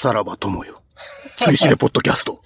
[0.00, 0.80] さらば友よ。
[1.38, 2.40] 追試ねポッドキャスト。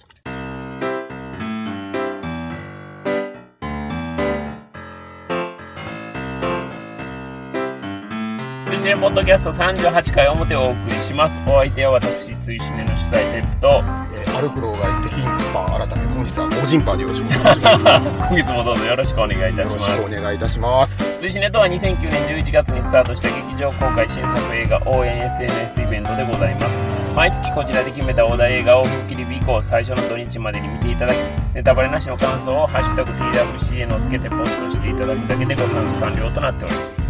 [8.65, 11.37] 追試ねポッドキャスト38回表をお送りします。
[11.47, 15.23] お相手は私、追試ねの主催テープと、えーアルクローが北京
[15.53, 17.85] パー改め、本日はゴジンパーでよろしくお願いします。
[17.85, 20.01] よ 今月もどうぞよろしくお願いいたしろします。
[20.01, 21.19] くお願いいたします。
[21.19, 27.02] 追試ねとは2009年11月にスタートした劇場公開新作映画応援 SNS イベントでございます。
[27.15, 31.17] 毎月こちらで決めたお題映画を吹っ切り日以降最初の土日までに見ていただき、
[31.53, 37.01] ネタバレなしの感想をハッシュタグ TWCN をつけてポストしていただくだけでご参加完了となっております。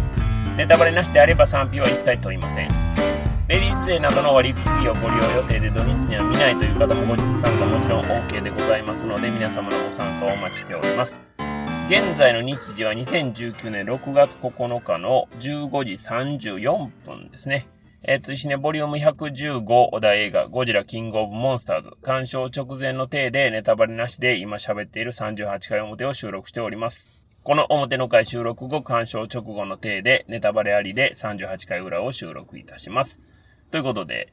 [0.58, 2.68] ネタバレなしであれば賛否は一切問いません。
[3.48, 11.18] レディースデーなどの割引をご利用予定で土日には見ないという方も後日参加もちろん OK でございますので皆様のご参加をお待ちしております。
[11.88, 17.68] 現在の日時は2019年6月9日の15時34分ですね。
[18.06, 27.06] えー、追試ねボリューム115お題映画ゴジラキングオブモンスターズ鑑賞直前の体でネタバレなしで今喋っている38回表を収録しております。
[27.42, 33.20] この表の回収録後鑑賞直後の体でネタバレありで38回裏を収録いたします。
[33.70, 34.32] ということで、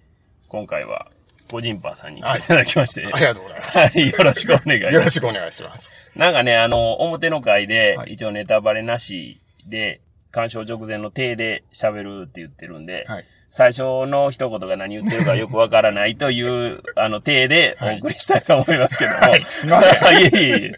[0.50, 1.10] 今回は
[1.50, 3.80] ゴジンパーさんに来ていただきまして、ありがとうございます。
[3.80, 5.92] はい、よろしくお願いしますよろしくお願いします。
[6.16, 13.26] なんかね、あの、表の回では、い一応ネタバレなしで、鑑賞直前の体で喋るって言ってるんで、はい。
[13.52, 19.18] 最初の一言が何言ってるかよくわからないという、 あの、体でお送りしたいと思いますけども。
[19.18, 20.72] はいすいません いえいえ。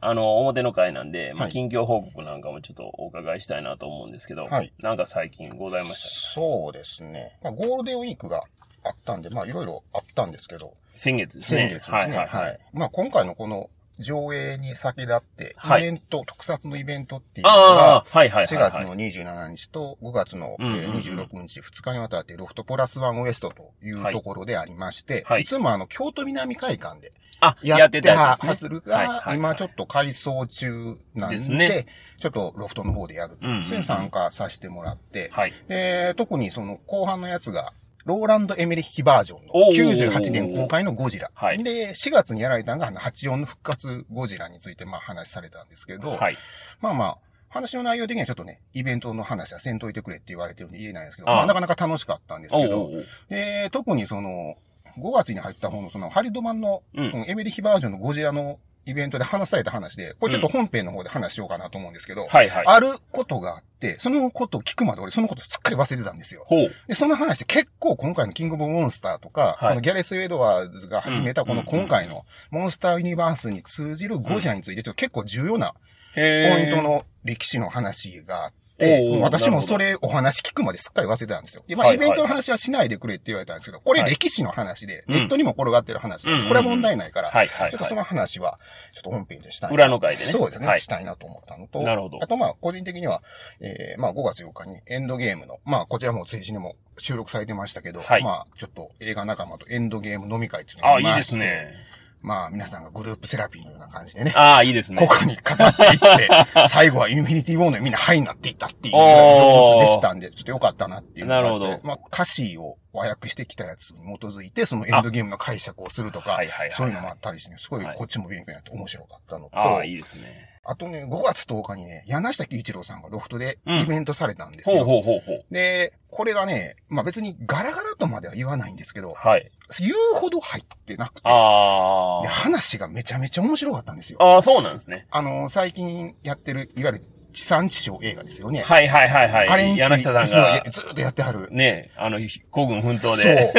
[0.00, 7.36] あの、表の回なんで、まあ、はい近況報告なんかもちょっとお伺いしたいなと思うんですけど、はいなんか最近ございましたそうですね。
[7.42, 8.44] まあ、ゴールデンウィークが
[8.84, 11.62] あったんで、まあ、いろいろあったんですけど、先月ですね。
[11.62, 11.96] 先月ですね。
[11.96, 12.58] はいはい、はい。
[12.72, 15.82] まあ、今回のこの上映に先立って、はい。
[15.82, 18.72] イベント、特撮のイベントっていうのあがあ、、はいはいはい、4はい。
[18.72, 20.94] 月の27日と5月のえうんうんうん。
[20.96, 25.44] ー26日、2日にわたってロフトプラスワンウエストというところでありまして、はいい。
[25.44, 31.86] つもあの、京都南会館であ、やっててたはずるはいが、今ちょっと改装中なんで、
[32.18, 35.52] ちょっとロフトの方でやるそれに参加させてもらって、はい。
[35.68, 37.72] で特にその後半のやつが、
[38.06, 41.28] ローランド・エメリッヒバージョンの98年公開のゴジラ。
[41.34, 41.58] はい。
[41.62, 46.36] で、4月にやられたのがあの84の復活ゴジラについてまあ話されたんですけど、はい。
[46.80, 47.18] まあまあ、
[47.48, 52.90] 話の内容的にはちょっとね、イベントの話はせんといてくれって言われてるんで言えないんですけど、ああまあなかなか楽しかったんですけど、
[53.28, 54.54] で特にその、
[54.98, 57.24] 5月に入った方のそのハリドマンの、うん。
[57.26, 62.64] エメリヒバージョンのゴジラのイベントで話された話で、これちょっと本編の方で話しようかなと思うんですけど、はいはい。
[62.66, 66.44] あることがあって、そのことを聞くまで俺そのことすっかり忘れてたんですよ。
[66.86, 69.68] で、その話で結構今回のキングオブモンスターとか、はい。
[69.70, 75.74] このギャレス・ウェドワーズが始めたこのうん今回のモンスターユニバースに通じるゴジラについてちょっと結構重要な
[76.14, 81.62] へポイントの歴史の話があっておうおう、私もそれお話聞くまですっかり忘れてたんですよ。
[81.66, 85.14] で、まあ、はいイベントの話はしないでくれって言われたんですけど、これはい歴史の話で、うん。
[85.14, 86.48] ネットにも転がってる話なんで、うん。
[86.48, 88.58] これは問題ないから、ちょっとその話は、
[88.92, 89.74] ちょっと本編でしたいな。
[89.74, 90.30] 裏の回でね。
[90.30, 92.18] そうですね、はいしたいなと思ったのと、なるほど。
[92.20, 93.22] あとまあ、個人的には、
[93.60, 98.22] えー、まあ5月8日にエンドゲームの、まあこちらも追試にも収録されてましたけど、はい。
[98.22, 100.82] まあちょっと映画仲間とエンドゲーム飲み会っていうい。
[100.82, 101.74] あ、いいでのがありまして、すね。
[102.22, 104.98] まあ皆さんがグループセラピーのような感じでね、ああ、いいですね。
[104.98, 106.28] ここにかかっていって、
[106.68, 116.38] 最後はインフィニティウォーのみんなハイになっていったっていうのが上手できたんで、ちょっとよかったなっていうなるほどまあ歌詞を和訳してきたやつに基づいて、そのエンドゲームの解釈をするとか
[116.70, 120.45] そういうのもあったりしてね、すごいこっちも勉強になって面白かったのと、ああ、いいですね。
[120.68, 124.84] あとね、5月10日にね、柳下喜一郎さんがロフトでうんイベントされたんですほうよ。
[124.84, 125.44] ほうほうほう。
[125.50, 129.50] で、これがね、まあ別にガラガラとまでは言わないんですけど、はい。
[129.80, 134.18] 言うほど入ってなくて、あで話がめちゃめちゃ面白かったんですよ。
[134.20, 134.34] あ。
[134.34, 135.06] ああ、そうなんですね。
[135.10, 137.04] あの、最近やってる、いわゆる
[137.36, 138.62] 地産地消映画ですよね。
[138.62, 139.48] はいはいはいはい。
[139.48, 141.48] あれに柳下さんが、ずーっとやってはる。
[141.50, 142.18] ね、あの、
[142.50, 143.52] 孤軍奮闘そうで。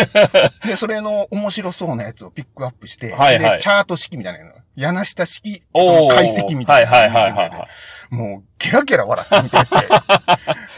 [0.66, 9.58] で、それの面白そうなやつをピックアップして、はいはいで、チャート式みたいなの、柳下式、その解析みたいなはいはいはいもう、ゲラゲラ笑って見て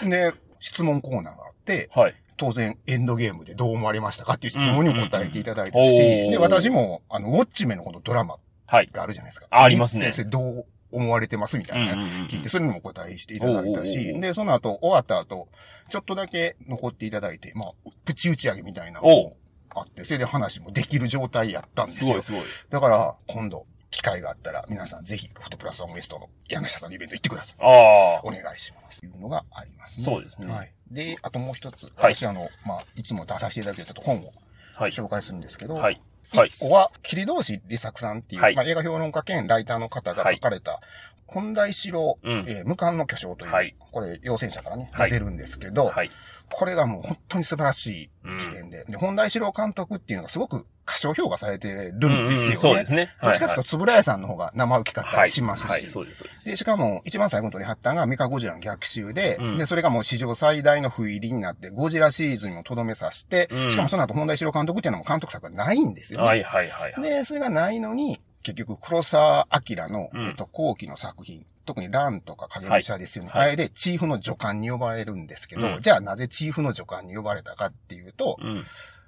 [0.01, 2.15] て、 で、質問コーナーがあって、はい。
[2.37, 5.97] 当然、エンドゲームでどう思われましたかっていう質問にも答えていただいたし、
[6.31, 8.89] で、私も、あの、ウォッチメのこのドラマはい。
[8.91, 9.47] があるじゃないですか。
[9.49, 11.95] あありますね先生どう思われてますみたいな、
[12.27, 15.49] 聞いて、それにもお答えしていただいたし、うで、その後、終わった後、
[15.89, 17.71] ちょっとだけ残っていただいて、まあ、
[18.05, 19.37] プチ打ち上げみたいなのも
[19.75, 22.13] あって、それで話もできる状態やったんですすよ。
[22.13, 22.41] ごいすごい。
[22.69, 27.57] だから、今度、機会があったら、皆さんぜひ、ロフトプラスワンウエストの柳下さんのイベント行ってください。
[27.59, 28.21] ああ。
[28.23, 28.99] お願いします。
[29.01, 30.05] というのがありますね。
[30.05, 30.71] そうですねはい。
[30.91, 34.33] で、あともう一つ、はい私、あの、まあ、いつも出させていただいてるちょっと本を
[34.75, 34.91] はい。
[34.91, 35.99] 紹介するんですけど、はい。
[36.33, 36.59] はい一。
[36.59, 40.79] 個は、桐同士利作さんっていう、はいまあ、映画評論家兼ライターの方が書かれた、
[41.25, 46.11] 本題城、うんえー無冠の巨匠という、はいこれ、陽戦者からね、はい出てるんですけど、はい。
[46.51, 48.09] これがもう本当に素晴らしい
[48.39, 52.55] 事件で、で、本田一郎監督っていうのがすごく過小評価されてるんですよね。
[52.55, 53.15] そうですね。
[53.21, 55.69] どっちかというと、つぶらやさんの方が生受けかったりしますし。
[55.69, 56.45] はい、そうです、そうです。
[56.45, 66.25] で、しかも、一番最後に取り張ったのがメカゴジラの逆襲で、うんで、それがもう史上最大の不入りになって、ゴジラシリーズにもとどめさして、うんしかもその後、本田一郎監督っていうのも監督作がないんですよね。
[66.25, 66.91] はい、はい、はい。
[66.93, 73.29] はいで、それがないのに、結局、黒沢明の、うんえっと、後期の作品、特にランとか影武者ですよね。
[73.29, 78.65] はいはいあれでチーフの助監に呼ばれるんですけど、うんじゃあなぜチーフの助監に呼ばれたかっていうと、うん。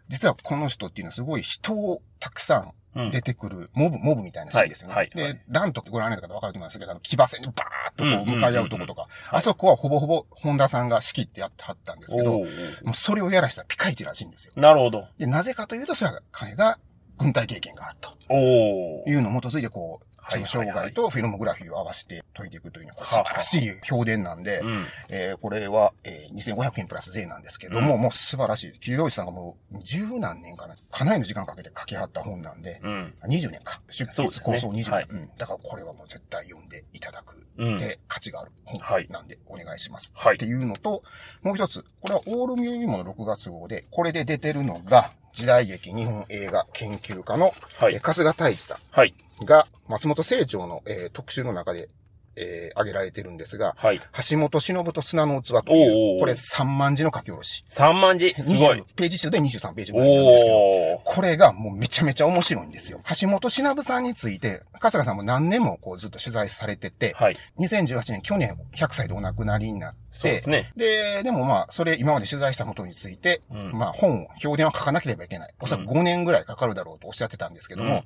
[0.10, 3.10] 実はこの人っていうのはすごい人をたくさんうん。
[3.10, 4.96] 出てくる、モブ、モブみたいなシーンですよね。
[4.96, 14.52] はいはいはいで、ランとかご覧になった方わかると思いますけど、あの、騎馬戦にバーッとこう向かい合うとことか、あそこはほぼほぼ本田さんが仕切ってやってはったんですけど、もうそれをやらしたピカイチらしいんですよ。
[14.58, 15.08] なるほど。
[15.18, 16.80] で、なぜかというと、それは彼が
[17.22, 24.86] 軍隊経験があるとおーいうのを基づいて、こう、はいその生涯とフィルモグラフィーを合わせて解いていくというのは、素晴らしい評伝なんで、うん。
[25.10, 28.80] えーこれは、えー2500円プラス税なんですけども、もう素晴らしい。
[28.80, 33.14] 桐生さんがもう十何年かな、かなりの時間かけて書きはった本なんで、うん。
[33.20, 33.82] あ20年か。
[33.90, 35.30] 出そうですね筆構想20年、はいうん。
[35.38, 37.48] だからこれはもう絶対読んでいただく。
[37.58, 37.78] うん。
[37.78, 40.14] で、価値があるはい本なんでお願いします。
[40.16, 41.02] はいっていうのと、
[41.42, 49.14] もう一つ、これはオールミュージアムの6月号で、これで出てるのが、時代劇日本映画研究家の、はいえー春日太一さはい。
[49.42, 51.88] んが、松本清張の、えー特集の中で、
[52.36, 54.02] えー挙げられてるんですが、はい。
[54.30, 57.64] 橋本忍と砂の器という、これ3万字の書き下ろし。
[57.70, 58.34] 3万字？
[58.40, 58.86] すごい20。
[58.96, 61.02] ページ数で23ページぐらいなんですけど。
[61.04, 63.00] これがもうめちゃめちゃ面白いんですよ。
[63.22, 67.38] 橋本忍さんについて、春日さんも何年もこうずっと取材されてて、はい。
[67.60, 70.72] 2018年、去年100歳でお亡くなりになってそうです、ね。
[70.76, 75.54] で、でもまあ、それ今まで取材したことについて、うんまあ本を、評伝は書かなければいけない。
[75.60, 78.04] おそらく5年ぐらいかかるだろうとおっしゃってたんですけども、うん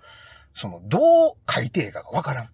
[0.58, 2.50] その、どう書いていいかがわからん。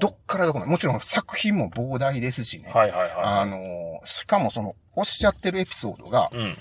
[0.00, 0.70] どっからどこまで？
[0.70, 2.70] もちろん作品も膨大ですしね。
[2.72, 6.36] はいはいはあのーしかもその、おっしゃってるエピソードが、い。
[6.36, 6.58] うん。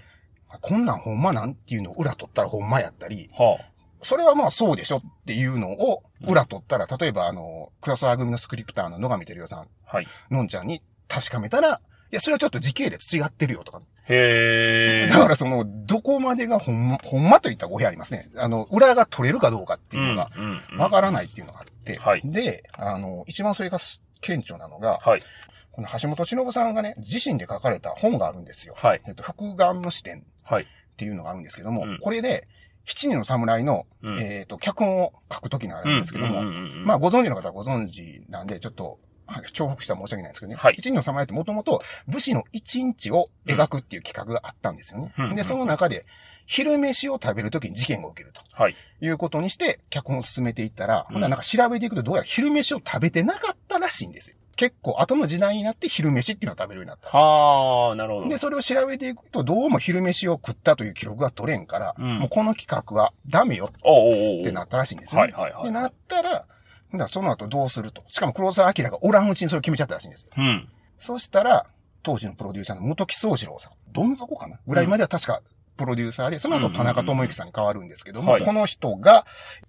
[0.62, 3.58] こんなんほんまなんっていうのを裏取ったらほんまやったり、は
[4.04, 9.68] それはまあそうでしょっていうのを裏取ったら、例えばあの、黒沢組のスクリプターの野上照代さん、あ。
[9.86, 10.07] はい。
[10.30, 11.69] のんちゃんに確かめたら、
[12.12, 13.81] いや、それはちょっと時系列違ってるよとか。
[14.07, 15.13] へー。
[15.13, 18.30] だからその、どこまでがほんま、ほんまといったら語弊ありますね。
[18.36, 20.30] あの、裏が取れるかどうかっていうのが、
[20.77, 25.24] わからないっていうのがあって、はいで、あの、一番それがす顕著なのが、はい。
[25.71, 28.74] この橋本忍さんがね、自身で書かれた本があるんですよ。
[28.77, 29.01] はい。
[29.07, 30.63] えっと、複眼の視点はい。
[30.63, 30.65] っ
[30.97, 32.45] ていうのがあるんですけども、うんこれで、
[32.86, 38.97] 七人の侍の、うんえっ、と、脚本を書くときのあるんですけども、まあ、ご存知の方はご存知なんで、ちょっと、
[39.31, 40.56] はい重複したら申し訳ないんですけどね。
[40.56, 45.13] はい七人の侍ってもともと武士の一日を描くっていう企画があったんですよね。
[45.18, 46.06] うんで、その中で、
[46.45, 48.75] 昼飯を食べるときに事件が起きるとはい。
[49.01, 54.38] いうことにして、脚本を進めていったら、うんほんならなんか調べていくとどうやら昼飯を食べてなかったらしいんですよ。
[54.57, 57.10] 結構後の時代になって昼飯っていうのを食べるようになった。
[57.10, 58.28] はー、なるほど。
[58.28, 65.33] で、それを調べていくと、どうも昼飯を食ったという記録が取れんから、うんもうこの企画はダメよってなったらしいんですよ、ね。
[65.33, 66.45] はいはいはいで、なったら、
[66.92, 68.04] ほんならその後どうすると。
[68.10, 70.30] しかも黒沢明がおらんうちにそれを決めちゃったらしいんですよ。
[70.38, 70.70] うん。
[71.00, 71.66] そしたら、
[72.04, 75.42] 当時のプロデューサーの元木宗次郎さん、どん底かなぐらいまでは確か
[75.78, 79.26] プロデューサーで、その後田中智之さんに変わるんですけども、はいこの人が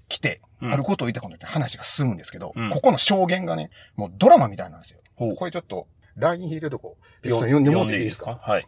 [0.08, 4.98] 来て、うんあることを言ったことによって話が進むんですけど、うんここの証言がね、もうドラマみたいなんですよ。
[5.14, 5.86] ほうこれちょっと、
[6.16, 8.38] LINE 入れるとこ、ペプさん読んでいいですか？
[8.42, 8.66] はい。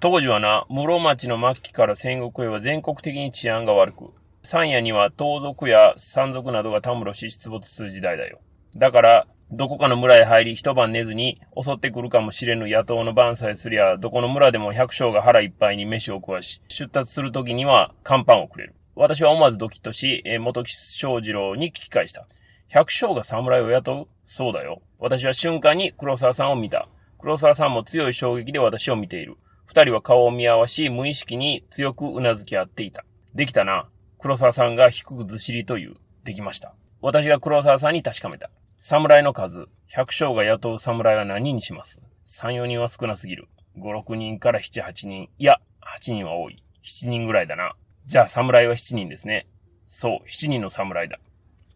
[0.00, 4.12] 当時はな、室町の末期から戦国へは全国的に治安が悪く、
[4.46, 8.40] 山野には盗賊や山賊などがたむろし出没する時代だよ。
[8.76, 18.74] だから、どこかの村へ入り一晩寝ずに襲ってくるかもしれぬ野党の番さえすりゃ、どこの村でも百姓が腹いっぱいに飯を食わし、出立するときには乾パンをくれる。
[18.94, 22.26] 私は思わずドキッとし、元木正次郎に聞き返した。
[22.68, 24.80] 百姓が侍を雇うそうだよ。
[24.98, 26.88] 私は瞬間に黒沢さんを見た。
[27.18, 29.36] 黒沢さんも強い衝撃で私を見ている。
[29.64, 33.04] 二人は顔を見合わし、無意識に強くうなずき合っていた。
[33.34, 33.88] できたな。
[34.18, 35.94] 黒沢さんが低くずしりという。
[36.24, 36.74] できました。
[37.00, 38.50] 私が黒沢さんに確かめた。
[38.78, 42.00] 侍の数、百姓が雇う侍は何人にします？
[42.24, 43.48] 三、四人は少なすぎる。
[43.76, 45.28] 五、六人から七、八人。
[45.38, 46.62] いや、八人は多い。
[46.82, 47.74] 七人ぐらいだな。
[48.06, 49.46] じゃあ侍は七人ですね。
[49.88, 51.18] そう、七人の侍だ。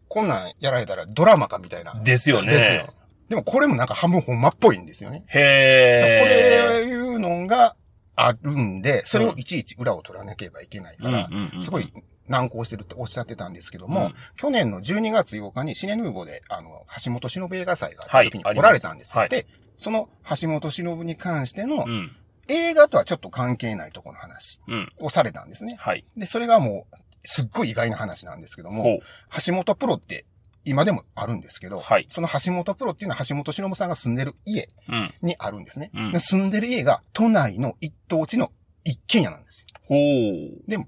[0.09, 1.93] こんなんやられたらドラマかみたいな。
[2.03, 2.49] ですよね。
[2.49, 2.93] ですよ。
[3.29, 5.19] でもこれもなんか半分ほんまっぽいんですよね。
[5.19, 6.79] こへー。
[6.79, 7.77] れいうのが
[8.17, 11.29] あるんで、それをいちいち裏を取らなければいけないから、
[11.61, 11.93] すごい
[12.31, 19.21] 難航してるっておっしゃってたんですけども、うん去年の12月8日にシネヌーボで、あの、橋本忍映画祭があった時にはい来られたんですよ。
[19.21, 19.47] ありますで、
[19.77, 20.09] その
[20.41, 22.11] 橋本忍に関してのうん。
[22.47, 24.91] 映画とはちょっと関係ないところの話うん。
[24.99, 25.75] をされたんですね。
[25.79, 26.03] はい。
[26.17, 28.99] で、それがもう、すっごい意外な話なんですけどほもう、。
[29.45, 30.25] 橋本プロって
[30.65, 35.13] 今でもあるんですけど、はいその橋本プロっていうのは橋本忍さんが住んでる家うん。
[35.21, 35.91] にあるんですね。
[35.93, 38.51] うんで住んでる家が都内の一等地の
[38.83, 39.67] 一軒家なんですよ。
[39.83, 40.69] ほう。
[40.69, 40.87] でも、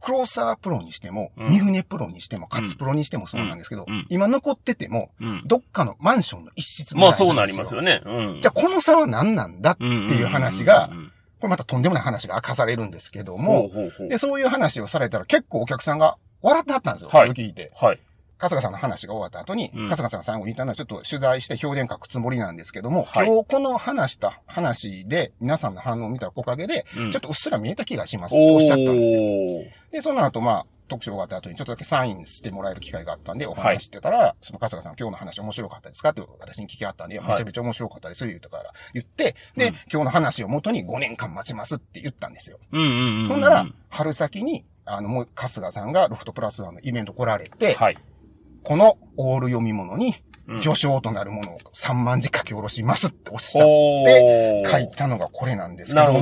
[0.00, 5.42] クローサープロにしても、うん三船プロにしても、カツプロにしてもそうなんですけど、今残ってても、うん。
[5.46, 8.02] どっかのマンションの一室まあそうなりすますよね。
[8.04, 8.40] うん。
[8.40, 10.88] じゃあこの差は何なんだっていう話が
[11.40, 14.08] これまたとんでもない話が明かされるんですけどほもう、ほうほう。
[14.08, 17.10] で、そういう話をされたら結構お客さんが笑ってはったんですよ。
[17.10, 17.72] 聞いて。
[17.76, 18.00] はい。
[18.38, 29.22] 春日さんの話が終わった後に、うん春日さんが最後に言ったのはちょっと取材して評伝書くつもりなんですけども、はい今日この話した話で皆さんの反応を見たおかげで、うんちょっとうっすら見えた気がしますとおっしゃったんですよ。
[29.90, 42.58] で、その後まあ、特賞が終わった後にちょっとだけサインしてもらえる機会があったんで、お話ししてたら、その春日さん今日の話面白かったですかって私に聞きあったんで、はいめちゃめちゃ面白かったです言ったから言って、で、うん今日の話を元に5年間待ちますって言ったんですよ。
[42.72, 43.28] うんうんうんうん。
[43.28, 47.98] ほんなら、春先に、あの、もう、春日さんがロフトプラスワンのイベント来られて、はい。
[48.68, 50.14] このオール読み物に
[50.46, 56.20] うん序章となるものを3万字書き下ろしますっておっしゃっおてー書いたのがこれなんですけども、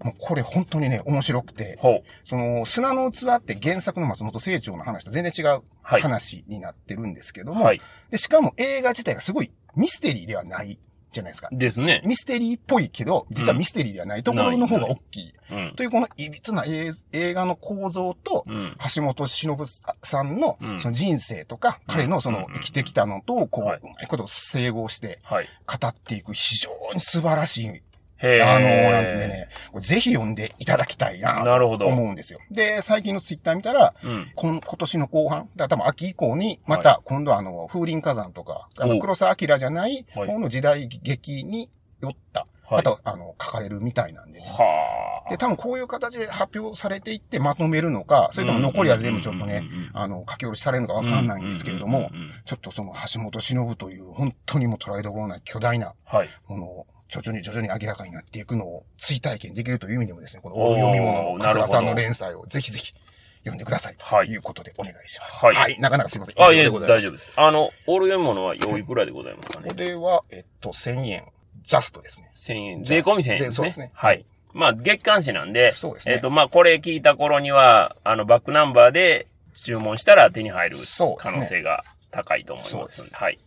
[0.00, 1.78] もうこれ本当にね、面白くて。
[2.24, 6.00] その砂の器って原作の松本清張の話と全然違うはい。
[6.00, 7.80] 話になってるんですけども、はい。
[8.10, 10.78] で、しかも映画自体がすごいミステリーではない
[11.10, 11.48] じゃないですか。
[11.52, 12.02] ですね。
[12.04, 15.32] ミステリーっぽいけど、実はミステリーではないところの方が大きい。
[15.50, 15.74] うん。
[15.74, 18.76] というこのいびつな映映画の構造と、うん。
[18.94, 19.56] 橋本忍
[20.02, 25.46] さんのうんその人生とか、彼のそうんの生きてきたのと、こう、うはいまいこと整合してはい。
[25.66, 27.82] 語っていく非常に素晴らしい、
[28.18, 29.28] へあの、なんーで。
[29.28, 29.48] ね、
[29.80, 31.86] ぜひ読んでいただきたいな、となるほど。
[31.86, 32.40] 思うんですよ。
[32.50, 34.30] で、最近のツイッター見たら、うん。
[34.34, 41.70] 今年の後半、だ多分秋以降に、また今度はあの、風林火山とか、あの、黒沢明じゃないはい方の時代劇に
[42.00, 45.30] よった、はいまた、あの、書かれるみたいなんでね、はあ。
[45.30, 49.62] で、多分こういう形で発表されていってまとめるのか、それとも残りは全部ちょっとね
[49.94, 52.10] あの、書き下ろしされるのかわかんないんですけれども
[52.44, 56.28] ちょっとその橋本忍という本当にもう捉えどころない巨大なはい。
[56.46, 62.92] ものを、徐々に徐々に明らかになっていくのを追体験できるという意味でもですね、このオール読み物春日さんの連載をぜひぜひ
[63.40, 63.96] 読んでください。
[63.98, 65.44] はいということでお願いします。
[65.44, 66.34] はいなかなかすいません。
[66.42, 67.32] あ、いや、大丈夫です。
[67.36, 69.70] あの、オール読むものは用意くらいでございますかね？
[69.70, 69.74] こ。
[69.76, 71.24] れは、えっと、1000円、
[71.62, 72.30] ジャストですね。
[72.36, 72.84] 1000円。
[72.84, 73.52] 税込み1000円ですね。
[73.52, 74.24] そうですねはい。
[74.52, 80.76] まあ、月刊誌なんで、そうですねえっ、と、まあ、これ聞いた頃には、あの、バックナンバーで注文したら手に入る
[81.18, 83.08] 可能性が高いと思いそうです。
[83.12, 83.38] はい。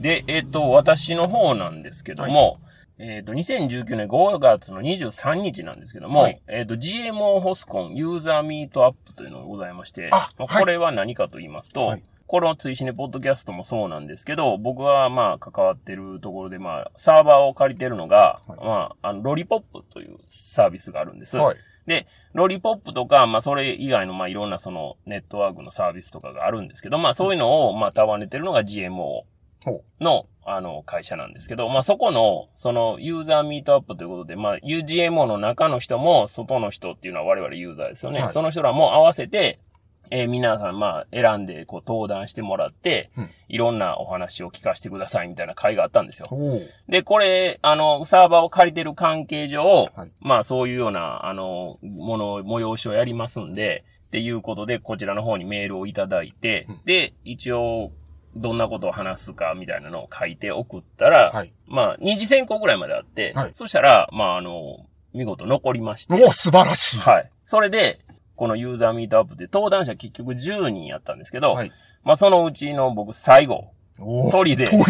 [0.00, 2.58] で、えっ、と、私の方なんですけども、
[3.02, 21.36] えっ、と、2019年5月の23日なんですけども、はいえっ、と、GMO ホスコンユーザーミートアップというのがございまして、まこれは何かと言いますと、はいこの追試ねポッドキャストもそうなんですけど、僕はまあ関わってるところでまあサーバーを借りてるのが、はいまああのロリポップというサービスがあるんです。
[21.36, 21.56] はい。
[21.88, 29.22] で、ロリポップとか、まあそれ以外のまあいろんなそのネットワークのサービスとかがあるんですけど、まあそういうのをまあ束ねてるのが GMO。
[30.00, 38.20] のあの会社なんですけど、まあそこのそのユーザーミートアップということで、まあ UGMO の中の人も外の人っていうのは我々ユーザーですよね。
[38.20, 38.32] はい。
[38.32, 39.60] その人らも合わせて、
[40.10, 43.30] えー皆さん、まあ、選んで、こう、登壇してもらって、うん。
[43.48, 46.26] いろんなお話を聞かせてくださいみたいな会があったんですよ。
[46.88, 50.12] で、これ、あの、サーバーを借りてる関係上、はい。
[50.20, 56.80] まあ、そういうような、あの、もの、催しをやりますんで、っていうことで、こちらの方にメールをいただいて、うん。
[56.84, 57.92] で、一応、
[58.36, 61.52] どんなことを話すかみたいなのを書いて送ったら、はい。
[61.66, 66.98] まあ、二次選考ぐらいまであって、はいそしたら、まあ、あの、見事残りまして、お素晴らしい。
[66.98, 67.30] はい。
[67.44, 68.00] それで、
[68.36, 71.72] このユーザーミートアップで登壇者結局10人やったんですけど、はい。
[72.04, 73.72] まあそのうちの僕最後、お
[74.30, 74.84] 鳥で、鳥。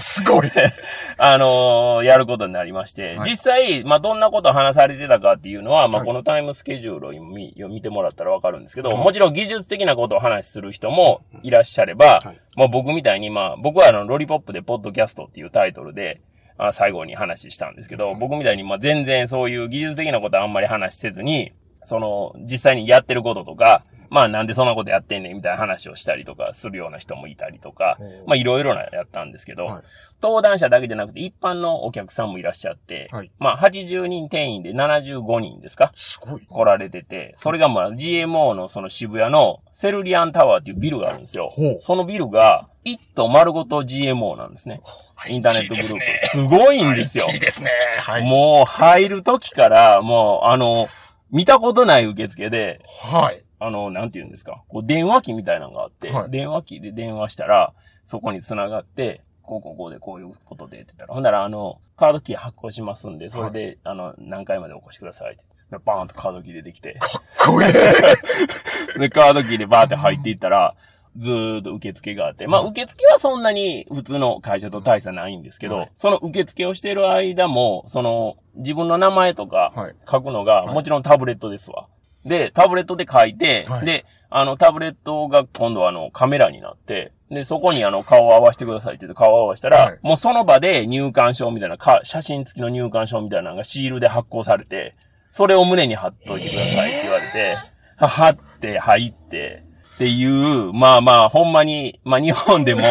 [0.00, 0.48] すごい。
[1.18, 3.30] あのーやることになりまして、はい。
[3.30, 6.06] 実際、まあどんなことを話されてたかっていうのは、まあはい。
[6.06, 8.98] このタイムスケジュールを見見てもらったらわかるんですけど、はい。
[8.98, 11.50] もちろん技術的なことを話する人もい。
[11.50, 12.40] らっしゃれば、はい。
[12.56, 16.20] まあ僕みたいに、まあ僕はあの、ロリポップでポッドキャストっていうタイトルで、
[16.58, 21.52] あ最後に話したんですけど、僕みたいにまあ全然そういう技術的なことはあんまり話せずに、
[21.84, 29.82] その、実際にやってることとか、まあなんでそんなことやってんねんみたいな話をしたりとかするような人もいたりとかまあいろいろなやったんですけど、はい
[30.24, 35.90] 登壇者だけじゃなくて一般のお客さんもいらっしゃって、はいまあ80人定員で75人ですか？
[35.96, 36.46] すごい。
[36.46, 41.52] 来られてて、それがまあ GMO のその渋谷のセルリアンタワーっていうビルがあるんですよ。
[41.82, 44.80] そのビルが一棟丸ごと GMO なんですね。
[45.28, 46.28] インターネットグループ。
[46.28, 47.26] すごいんですよ。
[47.28, 47.70] いいですね。
[47.98, 48.24] はい。
[48.24, 50.86] もう入る時から、もうあの、
[51.32, 53.42] 見たことない受付で、はい。
[53.64, 54.62] あの、なんて言うんですか？
[54.68, 57.72] こう電話機みたいなのがあって、はい電話機で電話したら、
[58.06, 65.44] そこに繋がって、こうこうこうでこういうことでって言ったら、ほんならあの、カードキー発行しますんで、それで、あの、何回までお越しくださいって。
[65.70, 67.06] でバーンとカードキー出てきて、か
[67.50, 67.72] っこいい。
[69.00, 70.74] で、カードキーでバーって入っていったら、
[71.16, 81.86] ずーっと受付があって、まあ受付はそんなに普通の会社と大差ないんですけど、はいその受付をしている間も、その自分の名前とかはい書くのが、はいもちろんタブレットですわ。
[82.24, 83.86] で、タブレットで書いて、はい。
[83.86, 89.98] で、あの、タブレットが今度はあの、カメラになって、で、そこにあの、顔を合わせてくださいって言って顔を合わせたら、はい。
[90.02, 94.94] もうその場で入館証みたいな、か写真付きの入館証みたいなのがシールで発行されて、
[95.32, 97.56] それを胸に貼っといてくださいって言われて、
[97.96, 99.62] は貼って、入って、
[99.94, 102.82] っていう、まあまあ、ほんまに、まあ日本でも、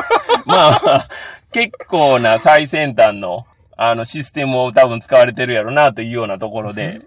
[0.46, 1.08] まあ、
[1.52, 3.46] 結構な最先端の、
[3.76, 7.00] あの、システムを多分使われてるやろな、というようなところで、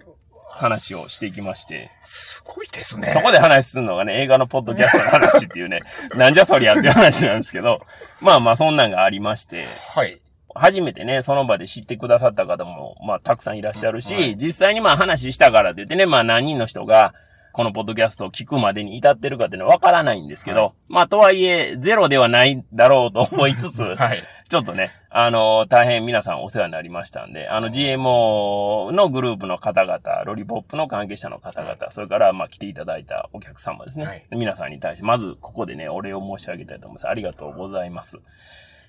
[0.55, 3.11] 話をしていきまして、すごいですね。
[3.13, 5.79] そこで話するのがね、映画のポッドキャストの話っていうね、
[6.15, 7.81] なんじゃそりゃっていう話なんですけど、
[8.21, 10.21] まあまあそんなんがありまして、はい。
[10.57, 17.13] 初めてね、その場で知ってくださった方も、まあたくさんいらっしゃるし、はい実際にまあ話したからって言ってね、まあ何人の人が、
[17.51, 24.23] このポッドキャストを聞くまでに至ってるかっていうのはわからないんですけど、はいまあとはいえ、ゼロではないだろうと思いつつ、 はい。
[24.55, 34.05] ちょっとね、あの大変皆さんお世話になりましたんで、あの、GMO のグループの方々、ロリポップの関係者の方々、それから、まあ、来ていただいたお客様ですね。
[34.05, 37.07] はい皆さんに対して、まず、ここでね、お礼を申し上げたいと思います。
[37.09, 38.17] ありがとうございます。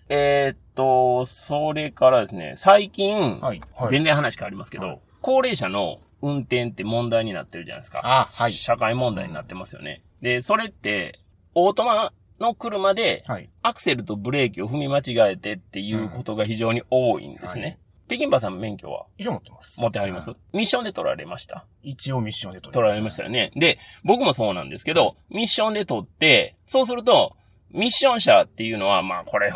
[0.09, 3.61] えーっと、それからですね、最近、はい。
[3.75, 3.91] はい。
[3.91, 8.01] 全然話変わりますけど、はい高齢者の運転って問題になってるじゃないですか。
[8.05, 8.53] あ、はい。
[8.53, 10.05] 社会問題になってますよね。
[10.23, 11.19] で、それって、
[11.57, 13.51] オートマの車で、はい。
[13.63, 17.63] アクセルとブレーキを踏み間違えてっていうことが非常に多いんですね。
[17.63, 17.79] はい
[18.09, 19.07] 北京パさん免許は？
[19.19, 19.81] 以上持ってます。
[19.81, 21.67] 持ってあります、はいミッションで取られました？
[21.83, 23.51] 一応ミッションで取取られましたよね。
[23.57, 27.35] で、僕もそうなんですけど、ミッションで取って、そうすると、
[27.73, 29.53] ミッション車っていうのは、まあこれ、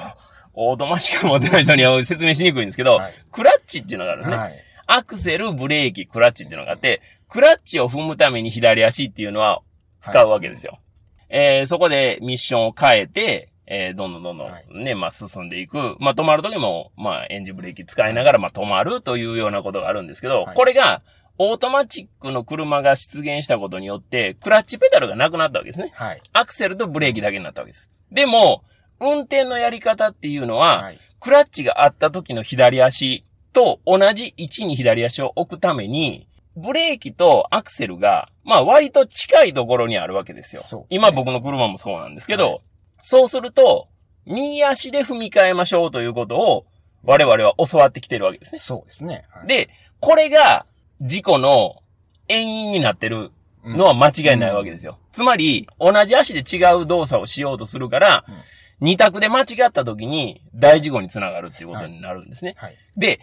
[0.55, 4.37] オートマしか持ってない人には説明しにくいんですけど、はいクラッチっていうのがあるんですね。
[4.37, 4.55] はい。
[4.89, 9.63] アクセル、ブレーキ、クラッチっていうのがあって、クラッチを踏むために左足っていうのは
[10.01, 10.81] 使うわけですよ。
[11.31, 15.97] えー、そこでミッションを変えて、えー、どんどんどんどんはいね、まあ進んでいく。
[16.01, 21.03] まあ止まるときも、まあエンジンブレーキ使いながら、まあ止まるというようなことがあるんですけど、はいこれが、
[21.39, 25.91] オートマチックの車が出現したことによって、クラッチペダルがなくなったわけですね。
[25.95, 26.21] はい。
[26.35, 27.89] アクセルとブレーキだけになったわけです。
[28.13, 28.63] でも、
[29.01, 30.99] 運転のやり方っていうのは、はい。
[31.21, 40.63] クラッチがあった時の左足と同じ位置に左足を置くために、ブレーキとアクセルが、まあ割と近いところにあるわけですよ。
[40.63, 42.61] すね今僕の車もそうなんですけど、はい
[43.03, 43.89] そうすると、
[44.27, 46.67] 右足で踏み替えましょうということを
[47.03, 48.59] 我々は教わってきてるわけですね。
[48.59, 49.25] そうですね。
[49.31, 50.67] はい、で、これが
[51.01, 51.83] 事故の
[52.29, 53.31] 遠因になってる
[53.65, 54.99] のは間違いないわけですよ。
[55.13, 58.35] つまり、同じ足で違う動作をしようとするから、うん
[58.81, 62.55] 二択で間違った時に大事故につながるっていうことになるんですね。
[62.57, 62.77] はい。
[62.97, 63.21] で、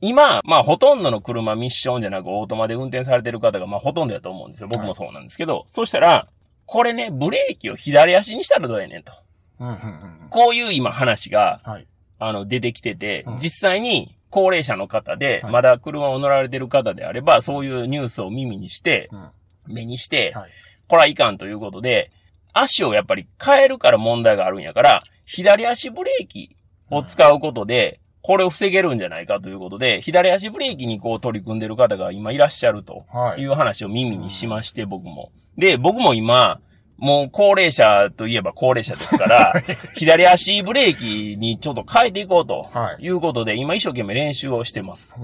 [0.00, 4.68] 今、まあほとんどの車ミッションじゃなくオートマで運転されてる方がまあほとんどやと思うんですよ。
[4.68, 6.28] 僕もそうなんですけど、そしたら、
[6.66, 9.12] これね、ブレーキを左足にしたらどうやねんと。
[9.58, 10.28] うん、うん、うん。
[10.30, 11.86] こういう今話が、はい。
[12.18, 19.28] あの、出てきてて、うん実際に高齢者の方で、はいまだ車を乗られてる方であれば、そういうニュースを耳にして、うん。
[19.66, 20.50] 目にして、はい。
[20.86, 22.10] これはいかんということで、
[22.52, 26.56] 足をやっぱり変えるから問題があるんやから、左足ブレーキ
[26.90, 35.32] を使うことで、これを防げるんじゃないかということで、左足ブレーキにこう取り組んでる方が今いらっしゃるとはいいう話を耳にしまして、僕も。
[35.56, 36.60] で、僕も今、
[36.98, 39.54] もう高齢者といえば高齢者ですから、
[39.94, 45.14] 左足ブレーキにちょっと変えていこうとはいいうことで、今一生懸命練習をしてます。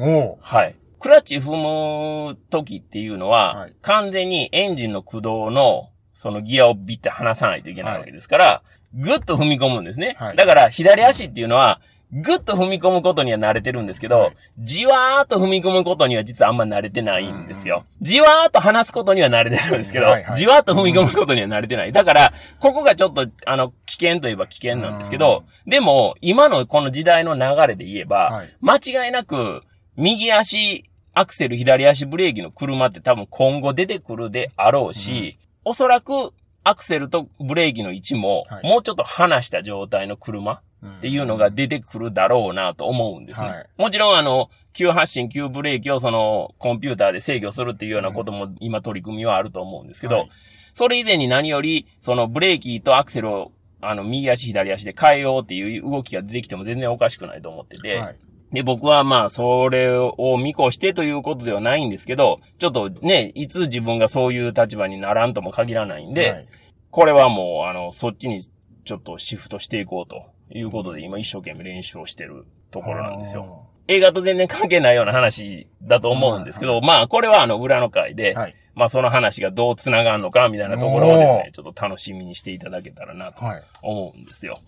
[0.41, 0.75] はい。
[0.99, 8.63] クラッチ踏む時っていうのは、はい完全にエンジンの駆動の、そのギアをビッて離さないといけないわけですから、
[8.95, 10.17] ぐっと踏み込むんですね。
[10.19, 14.37] はいだから、左足っていうのは、ぐっと踏み込むことには慣れてるんですけど、はい。
[14.59, 17.85] じわーっと踏み込むことには実はあんま慣れてないんですよ。
[18.01, 20.37] じわーっと離すことには慣れてるんですけど、はいはい。
[20.37, 21.93] じわーっと踏み込むことには慣れてない。
[21.93, 28.57] だから、ここがちょっと、あの、危険といえば危険なんですけど、でも、今のこの時代の流れで言えば、はい。
[28.61, 29.63] 間違いなく、
[29.97, 36.33] 右足、アクセル、左足ブレーキの車って多分今後出てくるであろうし、おそらく
[36.65, 38.69] アクセルとブレーキの位置もはい。
[38.69, 43.47] もうちょっと離した状態の車っていうのが出てくるだろうなと思うんですね。
[43.47, 43.67] はい。
[43.77, 50.31] もちろんあの、急発進、急ブレーキをそのコンピューターで制御するっていうようなことも今取り組みはあると思うんですけど、はい。
[50.73, 58.17] それ以前に何より、そのブレーキとアクセルをあの、右足左足で変えようっていう動きが出てきても全然おかしくないと思ってて、はい。
[58.55, 66.49] で、僕はまあ、それを見越してということではないんですけど、ちょっとね、いつ自分がそういう立場にならんとも限らないんで、はい
[66.95, 68.41] これはもう、あの、そっちに
[68.85, 73.67] ちょっとシフトしていこうということで、今一生懸命練習をしてるところなんですよ。
[73.89, 78.55] 映画と全然関係ないような話だと思うんですけど、まあ、これはあの、裏の回で、はい。
[78.77, 83.63] まあ、その話がどう繋がるのか、みたいなところでね、ちょっと楽しみにしていただけたらなとはい。
[83.83, 84.61] 思うんですよ。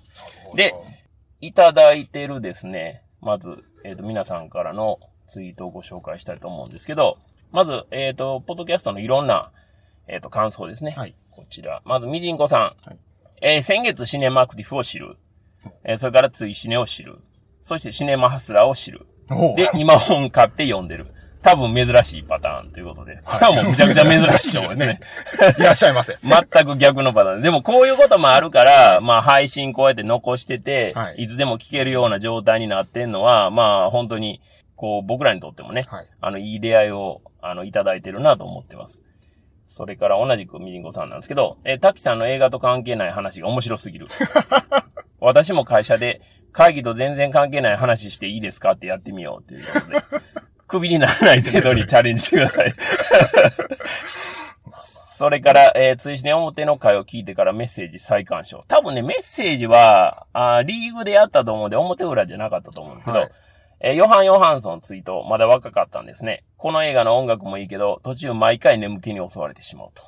[0.57, 0.75] で
[1.41, 7.19] いただいてるですね、まず、えっ、と、皆さんからのツイートをご紹介したいと思うんですけど、
[7.53, 9.53] まず、えっ、と、ポッドキャストのいろんな、
[10.09, 10.91] えっ、と、感想ですね。
[10.97, 11.15] はい。
[11.31, 11.83] こちら。
[11.85, 12.61] まず、みじんこさん。
[12.61, 12.99] はい
[13.43, 15.19] えー先月シネマアクティフを知る。
[15.85, 17.19] えーそれからついシネを知る。
[17.63, 19.07] そしてシネマハスラーを知る。
[19.57, 21.07] で、今本買って読んでる。
[21.47, 23.21] 多分珍しいパターンということで。
[23.25, 25.01] これはもうむちゃくちゃ珍しいと思うんですね。
[25.59, 26.19] いらっしゃいませ。
[26.25, 27.43] 全く逆のパターン。
[27.43, 34.41] でもこういうこともあるから、まあ配信こうやって残してて、はいい、つでも聞けるような状態になってんのは、まあ本当に、
[34.75, 36.07] こう僕らにとってもね、はい。
[36.21, 39.01] あの、いい出会いを、あの、いただいてるなと思ってます。
[39.69, 44.09] それから同じくみじんこさんなんですけど、えー、滝さんの映画と関係ない話が面白すぎる。
[45.21, 46.23] 私も会社で
[46.57, 49.99] 会議と全然関係ない話していいですかってやってみようっていうことで、
[50.67, 52.75] クビにならない程度にチャレンジしてください。
[55.17, 58.61] それから、えー、追試ね表の回を聞いてからメッセージ再鑑賞。
[58.69, 63.31] 多分ね、メッセージは、あーリーグでやったと思うんで、表裏じゃなかったと思うんですけど、はい
[63.81, 66.45] えーヨハン・ヨハンソンツイート、まだ若かったんですね。
[66.57, 70.03] この映画の音楽もいいけど、途中毎回眠気に襲われてしまうと。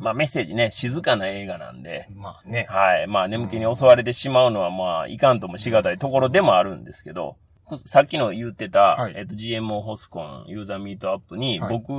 [0.00, 2.66] まあメッセージね、静かな映画なんで、まあね。
[2.68, 3.06] はい。
[3.06, 7.36] まあ眠気に襲われてしまうのはまあいかんともしがたいところでもあるんですけど、
[7.76, 11.90] さっきの言ってた、はいえっ、と GMO ホスコンユーザーミートアップに、はい僕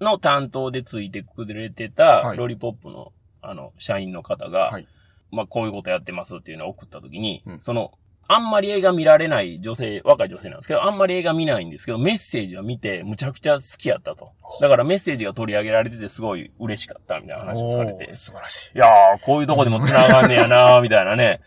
[0.00, 4.86] の担当でついてくれてたはいロリポップのあの社員の方が、はい
[5.30, 7.92] まあこういうことやってますっていうのを送った時に、うんその
[8.32, 14.30] あんまり映画見られない女性、若い女性なんですけど、あんまり映画見ないんですけど、メッセージを見て、むちゃくちゃ好きやったと。
[14.60, 18.14] だからメッセージが取り上げられててすごい嬉しかったみたいな話をされて。
[18.14, 18.76] 素晴らしい。
[18.76, 21.40] いやー、こういうとこでも繋がんねやなー、みたいなね、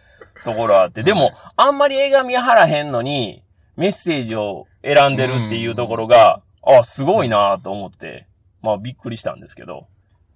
[0.43, 1.03] ところあって。
[1.03, 3.42] でも、あんまり映画見はらへんのに、
[3.75, 8.27] メッセージを選んでるっていうところが、あ、すごいなーと思って、
[8.61, 9.87] まあびっくりしたんですけど。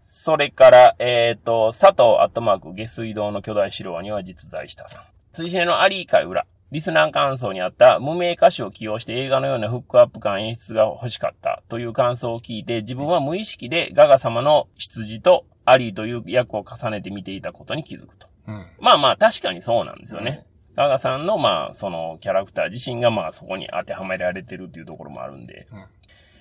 [0.05, 5.03] それから、えっ、と、佐藤アットマーク下水道の巨大城には実在したさん。
[5.33, 6.45] 追試ねのアリー会裏。
[6.71, 18.27] リスナー感想にあった無名歌手を起用して映画のようなフックアップ感演出が欲しかったという感想を聞いて自分は無意識でガガ様の羊とアリーという役を重ねて見ていたことに気づくと。
[18.47, 18.65] うん。
[18.79, 20.45] まあまあ確かにそうなんですよね。
[20.77, 25.67] ガガさんのまあそのキャラクター自身がまあそこに当てはめられてるっていうところもあるんで。
[25.73, 25.83] うん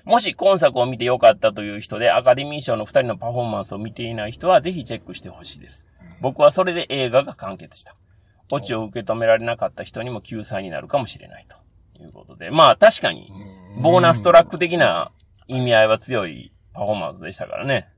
[0.07, 5.85] もし今作を見てよかったという人でアカデミー賞の二人のパフォーマンスを見ていない人はぜひチェックしてほしいです。
[6.20, 7.96] 僕はそれで映画が完結した。
[8.53, 12.53] オチを受け止められなかった人にも救済になるかもしれないということで。
[12.53, 13.33] まあ確かに、
[13.83, 15.11] ボーナストラック的な
[15.49, 17.88] 意味合いは強いパフォーマンスでしたからね。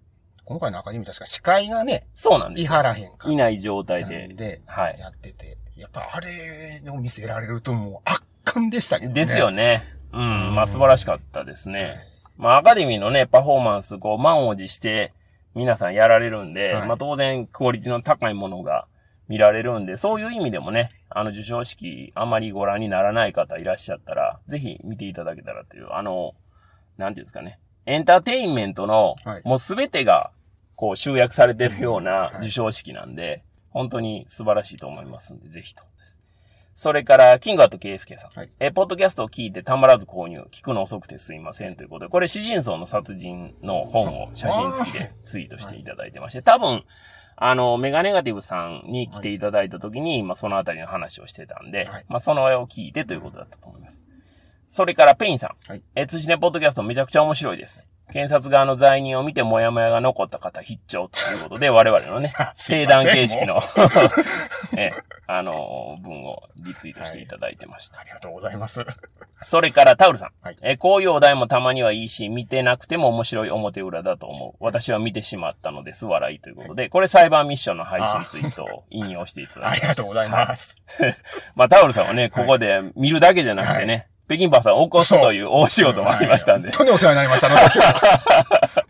[0.47, 2.73] 今回のアカデミー確か司会がね、いそうなんですよ。
[2.73, 4.35] はらへんかいない状態でん。
[4.35, 9.15] で、はいやってて、やっぱあれを見せられるともう圧巻でしたけどね。
[9.15, 9.85] ですよね。
[10.13, 10.55] うん。
[10.55, 12.01] まあ素晴らしかったですね。
[12.37, 15.13] まあアカデミーのね、パフォーマンス、こう、満を持して
[15.55, 18.87] 皆さんやられるんで、はいまあ当然クオリティの高いものが
[19.29, 26.35] 見られるんで、そういう意味でもね、あの授賞式あまりご覧にならない方いらっしゃったら、ぜひ見ていただけたらという、あの、
[26.97, 27.61] なんていうんですかね。
[27.87, 30.33] エンターテインメントのはい、もうすべてが、
[30.75, 35.83] こう集約されてるようなはい授賞式なんで、本当に素晴らしいと思いますんで、ぜひと。
[36.79, 38.31] それから、キングアットケイスケさん。
[38.39, 40.47] はいえ、ポッドキャストを聞いてたまらず購入。
[40.53, 41.75] 聞くの遅くてすいません。
[41.75, 46.85] ということで、これ、詩人層の殺人の本を写真付きで ツイートしていただいてまして、多分、
[47.35, 54.05] あの、メガネガティブさんに来ていただいた時に、まあ、そのあたりの話をしてたんで、はいまあ、それを聞いてということだったと思います。
[54.69, 55.57] それから、ペインさん。
[55.69, 57.83] はいえ、ツイシネポッドキャストめちゃくちゃ面白いです。
[58.13, 63.57] 検察側の罪人を見てモヤモヤが残った方必聴ということで、我々のね、 定すいません談形式の、
[64.77, 64.91] え、
[65.27, 68.01] あの、文をリツイートしていただいてました。
[68.01, 68.85] ありがとうございます。
[69.43, 70.31] それからタウルさん。
[70.43, 74.65] はいえ、こういうお題もたまにはいいし、見てなくても面白い表裏だと思う。
[74.65, 76.07] 私は見てしまったのです。
[76.07, 79.83] 笑いということで、これサイバーミッションの配信ツイートを引用していただあいて。
[79.83, 80.77] りがとうございます。
[81.55, 86.77] まあタウルさんはね、ここで見るだけじゃなくてね、北京バーさんを起こすという大仕事もありましたんではい。
[86.77, 87.47] 本当にお世話になりました。
[87.47, 88.85] あの時は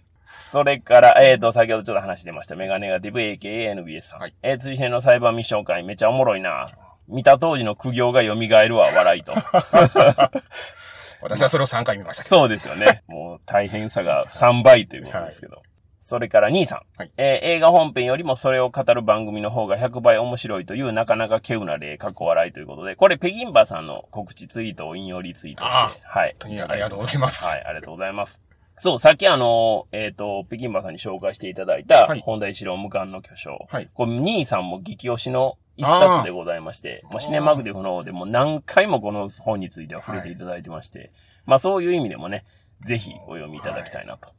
[0.51, 4.21] それから、えっ、と、先ほどちょっと話してました、メガネガティブ AKANBS さん。
[4.21, 6.69] はいえー、追試のサイバーミッション会めっちゃおもろいな。
[7.07, 9.33] 見た当時の苦行が蘇るわ、笑いと。
[11.21, 12.37] 私はそれを3回見ましたけど。
[12.37, 13.03] そうですよね。
[13.09, 15.63] もう大変さが3倍ということですけど。
[16.09, 16.81] それから兄さん。
[16.97, 26.31] はいえー映画本編よりもそれを語る番組の方が100倍面白いというなかなか稀有な例、過去笑いということで、これペギンバーさんの告知ツイートを引用リツイートして、あはい。
[26.31, 27.45] 本当にありがとうございます。
[27.45, 28.41] はい、ありがとうございます。
[28.79, 33.67] そう、さっきあの、えっ、と、北京馬さんに紹介していただいたはい、本田一郎無冠の巨匠。
[33.69, 41.13] はいこれ、兄さんも激推しの一冊でございまして、まあ、シネマグデフの方でも何回もこの本については触れていただいてまして、
[41.45, 42.47] まあそういう意味でもね、
[42.87, 44.31] ぜひお読みいただきたいなと。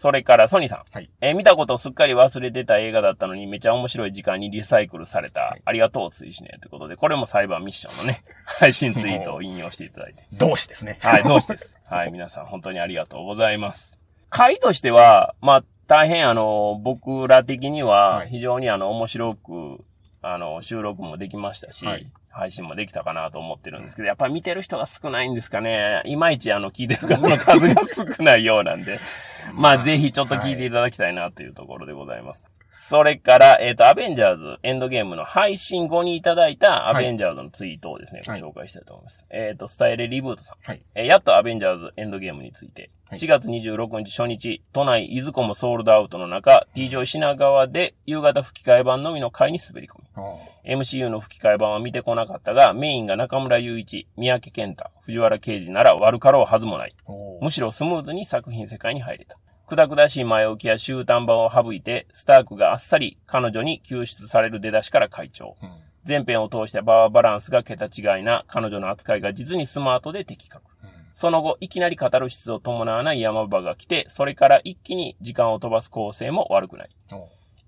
[0.00, 0.82] それから、ソニーさん。
[0.90, 6.56] はいえー見たことをすっかり忘れてた映画だったのに、めちゃ面白い時間にリサイクルされた、ありがとう、追試ね。
[6.62, 10.24] ということで、これも裁判ミッションのね、 配信ツイートを引用していただいて。
[10.32, 10.96] 同志ですね。
[11.02, 11.76] はい、同志です。
[11.86, 13.98] はい、皆さん本当にありがとうございます。
[14.30, 19.84] 回としては、まあ、大変あの、僕ら的にははい非常にあの、面白く、
[20.22, 26.00] あの、収録もできましたし、はい配信もできたかなと思ってるんですけど、やっぱり見てる人が少ないんですかね。
[26.04, 27.82] いまいちあの、聞いてる方の数が
[28.16, 29.00] 少ないようなんで、
[29.54, 32.49] まあ、ぜひちょっと聞いていただきたいなというところでございます。
[32.72, 39.24] それから、えっ、と、アベンジャーズエンドゲームの配信後にいただいたアベンジャーズのツイートをですね、はいご紹介したいと思います。
[39.30, 40.56] えっ、と、スタイルリブートさん。
[40.62, 40.80] はい。
[40.94, 50.04] えーやっとアベンジャーズエンドゲームについて、はい4月26日初日、都内いずこもソールドアウトの中、T 上品川で夕方吹き替え版のみの回に滑り込み。
[50.14, 56.94] あ MCU の吹き替え版は見てこなかったが、メインが中村雄一、三宅健太、藤原啓治なら悪かろうはずもない。
[57.40, 59.38] むしろスムーズに作品世界に入れた。
[59.70, 65.56] くだくだしい前置きや終端場を省いて、スタークがあっさり彼女に救出される出だしから会長。
[65.62, 65.70] うん
[66.08, 70.64] 前編を通してバーバランスが桁違いな彼女の扱いが実にスマートで的確。
[70.82, 76.90] うんその後、いきなりカタルシスを伴わない山場が来て、それから一気に時間を飛ばす構成も悪くない。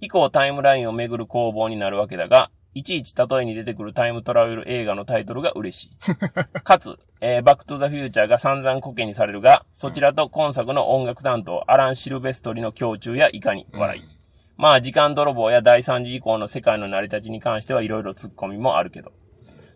[0.00, 5.90] 以降タイムラインをめぐる攻防になるわけだが、いちいち例えに出てくるタイムトラベル映画のタイトルが嬉しい。
[6.64, 14.02] かつ、えーバックトゥザフューチャーが散々コケにされるが、そちらと今作の音楽担当、アラン・シルベストリの胸中やいかに笑い。
[14.56, 19.12] まあ、時間泥棒や第三次以降の世界の成り立ちに関してはいろいろ突っ込みもあるけど。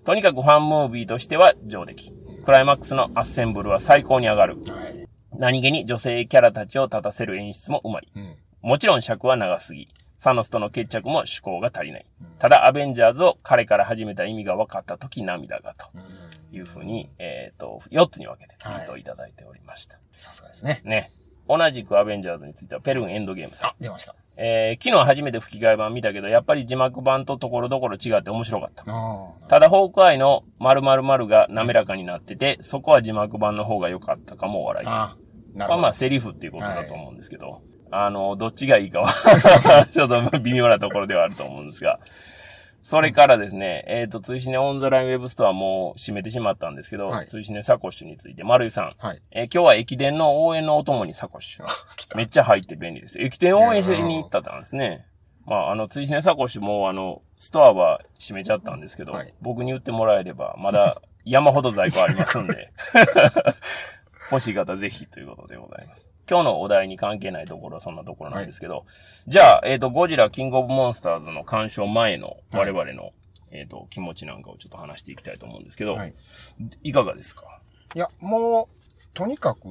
[0.05, 2.13] とにかくファンムービーとしては上出来。
[2.45, 4.55] クライマックスのアッセンブルは最高に上がる。
[4.69, 5.09] はい。
[5.37, 8.09] 何気に女性キャラたちを立たせる演出もうまい。
[8.15, 8.37] うん。
[8.63, 9.89] もちろん尺は長すぎ。
[10.19, 12.07] サノスとの決着も趣向が足りない。
[12.39, 16.03] ただ、アベンジャーズを彼から始めた意味が分かった時涙がとうん
[16.57, 19.99] いうふうに、えっ、と、4つに分けてツイートをいただいておりました。
[20.17, 20.81] さすがですね。
[20.85, 21.13] ね。
[21.49, 24.17] 同じくアベンジャーズについてはペルンエンドゲームさんあ。、出ました。
[24.37, 28.85] えー、昨日初めて吹き替え版見たけど、やっぱり字幕版とところどころ違って面白かった。
[29.49, 34.87] ただ、ホークアイの〇〇〇が滑らかになってて、そこは字幕版の方が良かったかも笑い。
[34.89, 35.83] あーなるほど。
[35.83, 37.63] まあまあ、セリフっていうことだと思うんですけど、
[38.05, 42.01] あの、どっちがいいかは、 ちょっと微妙なところではあると思うんですが、
[42.87, 49.21] それからですね、えっ、と、ツイシネオンザラインウェブストアも閉めてしまったんですけど、はいツイシネサコッシュについて、丸井さん、はい。
[49.33, 51.67] えー今日は駅伝の応援のお供にサコッシュ。
[52.17, 53.21] めっちゃ入って便利です。
[53.21, 55.05] 駅伝応援しに行ったんですね。
[55.47, 62.71] まあ、あの、ツイシネサコッシュも、あの、ストアは閉めちゃったんですけど、はい僕に売ってもらえれば、まだ山ほど在庫ありますんで、
[64.31, 66.07] 欲しい方ぜひということでございます。
[66.29, 68.85] 今日のお題に関係ないところはそんなところなんですけど、
[69.29, 73.13] じゃあ、えっ、と、ゴジラキングオブモンスターズの鑑賞前の我々の、
[73.51, 76.15] えっ、と、気持ちなんかをちょっと話していきたいと思うんですけど、はい。
[76.83, 77.45] いかがですか？
[77.95, 78.77] いや、もう、
[79.15, 79.69] とにかく、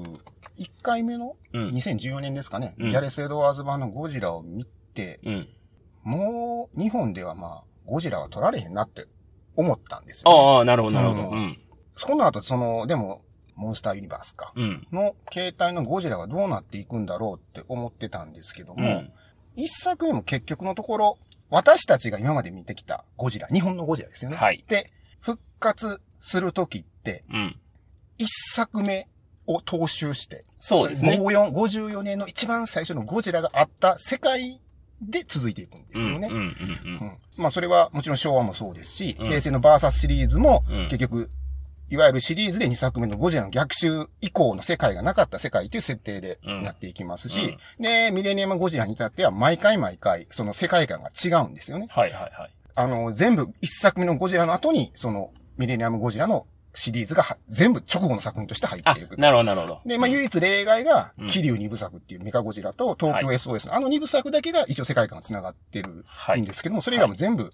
[0.57, 1.69] 1回目のうん。
[1.71, 5.49] 2014年ですかね、うんギャレス・エドワーズ版のゴジラを見て、うん。
[6.03, 9.07] もう、日本ではまあ、ゴジラは撮られへんなって
[9.55, 10.39] 思ったんですよ、ね。
[10.57, 11.29] ああ、なるほど、なるほど。
[11.29, 11.57] ううんん。
[11.97, 13.21] その後、その、でも、
[13.55, 14.53] モンスターユニバースか。
[14.55, 14.87] うん。
[14.91, 19.11] の形態のゴジラがどうなっていくんだろうって思ってたんですけども、うん。
[19.55, 21.17] 一作目も結局のところ、
[21.49, 24.37] 私たちが今まで見てきたゴジラ、日本のゴジラですよね。
[24.37, 24.63] はい。
[24.67, 24.91] で、
[25.21, 27.55] 復活するときって、うん。
[28.17, 29.07] 一作目
[29.47, 31.17] を踏襲して、そうですね。
[31.19, 34.61] 54 54年の一番最初のゴジラがあった世界
[35.01, 36.29] で続いていくんですよね。
[37.37, 41.29] まあそれはもちろん昭和もそうですし、うん平成のバーサスシリーズもうん結局、
[41.89, 51.87] いわゆるシリーズで2作目のゴジラの逆襲以降の世界がなかった世界という設定でうんなっていきますし、で、ミレニアムゴジラに至っては毎回毎回その世界観が違うんですよね。
[51.89, 52.51] はいはいはい。
[52.75, 59.81] あの、全部一作目のゴジラの後にそのミレニアムゴジラのシリーズがは全部直後の作品として入っあていく。、なるほど、なるほど。
[59.85, 67.49] で、まあ、唯一例外がうん、桐生二部作っていうメカゴジラと東京 SOS の、あの二部作だけが一応世界観が繋がってるはいんですけども、それ以外も全部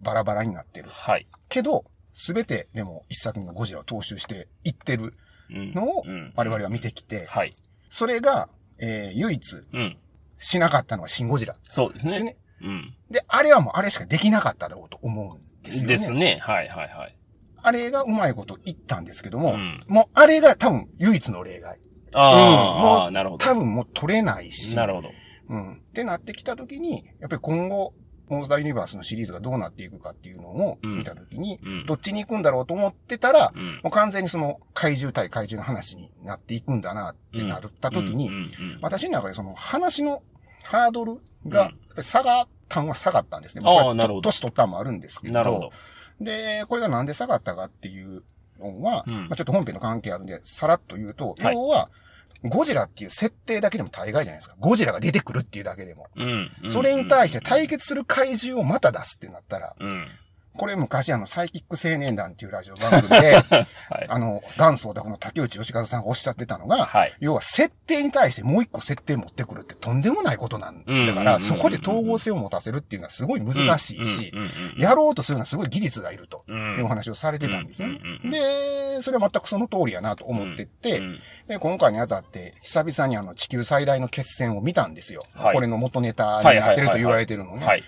[0.00, 0.88] バラバラになってる。
[0.90, 1.26] はい。
[1.48, 1.84] けど、
[2.14, 5.14] すべてでも一作目のゴジラを踏襲していってる
[5.50, 7.54] うんのをうん我々は見てきて、はい。
[7.90, 8.48] それが、
[8.78, 9.96] えー、唯一うん。
[10.38, 12.36] しなかったのはシンゴジラそうですね。
[12.62, 12.94] うん。
[13.10, 15.96] で、あれはもうあれしかできなかっただろうと思うんですよね。
[15.96, 16.38] ですね。
[16.42, 17.16] はいはいはい。
[17.62, 21.78] あれがうまいこと言ったんですけども、うんもうあれが多分唯一の例外。
[22.14, 23.44] あーうんもうなるほど。
[23.44, 24.74] 多分もう取れないし。
[24.76, 25.10] なるほど。
[25.48, 25.72] うん。
[25.74, 27.94] ってなってきたときに、やっぱり今後、
[28.32, 30.98] モンスターユニバースのシリーズがどうなっていくかっていうのをうん。
[30.98, 31.86] 見たときに、うん。
[31.86, 33.66] どっちに行くんだろうと思ってたら、うん。
[33.66, 38.30] もう完全にその怪獣対怪獣の話になっていくんだなってなったときに、
[38.80, 40.22] 私の中でその話の
[40.64, 43.62] ハードルが下がっ端は下がったんですね。
[43.64, 44.22] ああなるほど。
[44.22, 45.34] 年取ったんもあるんですけど。
[45.34, 45.70] なるほど。
[46.20, 48.22] で、これがなんで下がったかっていう
[48.58, 49.14] のは、うん。
[49.14, 51.54] まあ、ちょっと本編の関係あるんで、さらっと言うと、はい。
[51.54, 51.90] 要は、
[52.44, 54.56] ゴジラっていう設定だけでも大概じゃないですか。
[54.58, 56.08] ゴジラが出てくるっていうだけでも。
[56.16, 56.50] うん。
[56.66, 60.06] それに対して対決する怪獣をまた出すってなったら、うん。
[60.56, 63.66] これ昔あの、サイキック青年団っていうラジオ番組で、 はい。
[64.08, 67.14] あの、元祖オタクの竹内義和さんがおっしゃってたのが、はい。
[67.20, 74.32] 要は設定に対してもう一個設定持ってくるってとんでもないことなんうんだから、そこで統合性を持たせるっていうのはすごい難しいし
[74.76, 77.98] やろうとするのはすごい技術がいるとうんいうお話をされてたんですよね。
[78.30, 85.24] で、それは全くその通りやなと思ってってう、んで今回にあたって久々にあの地球最大の決戦を見たんですよ。
[85.34, 87.66] はいこれの元ネタになってると言われてるのね。
[87.66, 87.84] はい。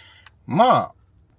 [0.47, 0.93] まあ、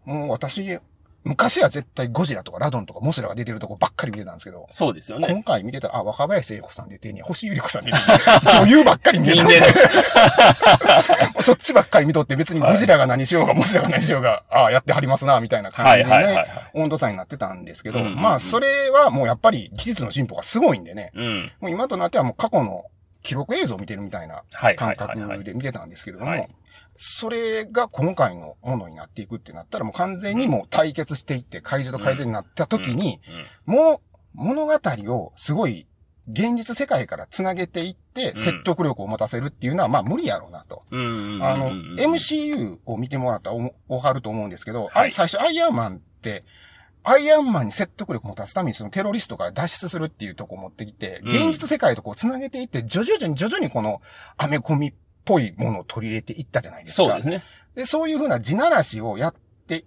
[0.06, 0.80] もう私、
[1.26, 5.28] 昔は絶対ゴジラとかラドンとかモスラが出てるとこばっかり見てたんですけど、そうですよね。
[5.28, 8.08] 今回見てたら、あ、若林聖子さん出てんねや、星ゆり子さん出てんね
[8.54, 9.62] や、 女優ばっかり見てたんで。
[11.42, 21.52] そっちばっかり見とって別にゴジラが何しようが、モスラが何しようが、ああ、やってはりますな、みたいな感じでね温度差になってたんですけど、まあ、それはもうやっぱり技術の進歩がすごいんでね、うん。
[21.60, 22.86] もう今となってはもう過去の
[23.24, 24.76] 記録映像を見てるみたいなはい。
[24.76, 26.50] 感覚で見てたんですけれどはいも、
[26.98, 33.20] それが今回のものになっていくってなったらもう完全にもう対決していって怪獣と怪獣になった時に、
[33.66, 35.88] もう物語をすごい
[36.28, 40.82] 現実世界から繋げていって説得力を持たせるっていうのはまあ無理やろうなと。
[40.92, 44.90] あの、うん MCU を見てもらったらおわかると思うんですけど、い。
[44.94, 46.44] あれ最初アイアンマンって、
[47.04, 51.30] アイアンマンに説得力を持たすためにそのテロリストから脱出するっていうところを持ってきて、うん。
[51.30, 54.02] 現実世界とこう繋げていって、徐々に徐々にこの
[54.38, 54.94] アメコミっ
[55.26, 57.04] ぽいものを取り入れていったじゃないですか。
[57.04, 57.44] そうですね。
[57.76, 59.36] で、そういうふうな地ならしをやっ
[59.68, 59.86] て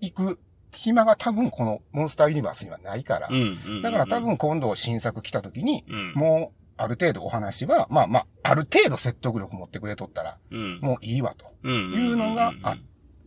[0.00, 0.38] いく
[0.76, 3.28] 暇が多分このモンスターユニバースにはないから。
[3.30, 3.82] うん。
[3.82, 6.12] だから多、分今度新作来た時に、うん。
[6.14, 10.80] もうある程度お話は、まあまあ、ある程度説得力持ってくれとったら、うん。
[10.80, 11.52] もういいわと。
[11.62, 11.92] うん。
[11.92, 12.78] いうのがあっ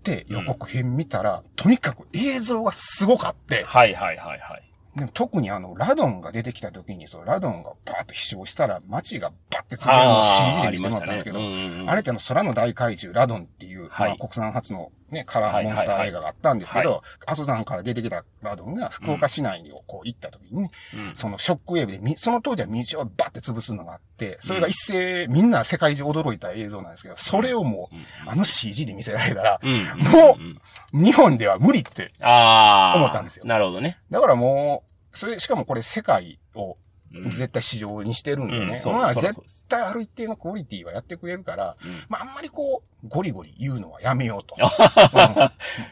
[0.03, 4.63] て、予告編見たら、とにかく映像がすごかって、はいはいはいはい。
[4.99, 11.39] でも特にあの、ラドンが出てきた時に、そのラドンがパーッと飛翔したら、街がバッて潰れるのを CG で見せてもらったんですけど、
[11.87, 14.09] あれってあの、空の大怪獣、ラドンっていう、はい。
[14.09, 20.71] まあ、国産初のね、カラーモンスター映画があったんですけはいど、阿蘇山から出てきたラドンが福岡市内をこう行った時にね、
[21.13, 27.95] そのショックウェーブでみ、その当時は道をバッて潰すのがあって、それが一斉、みんな世界中驚いた映像なんですけど、それをもう、
[28.29, 29.85] あの CG で見せられたら、うん。
[29.99, 30.59] もうん。
[31.01, 32.11] う日本では無理って。
[32.21, 32.97] ああ。
[32.97, 33.45] 思ったんですよ。
[33.45, 33.99] なるほどね。
[34.11, 34.88] だからもう、
[35.19, 36.77] それ、しかもこれ世界を
[37.13, 38.81] うん絶対市場にしてるんでね。
[38.83, 39.35] うまあ絶
[39.67, 44.55] 対ある一定のクオリティはやってくれるから、うんまああんまりこう、ゴリゴリ言うのはやめようと。
[44.59, 45.51] うん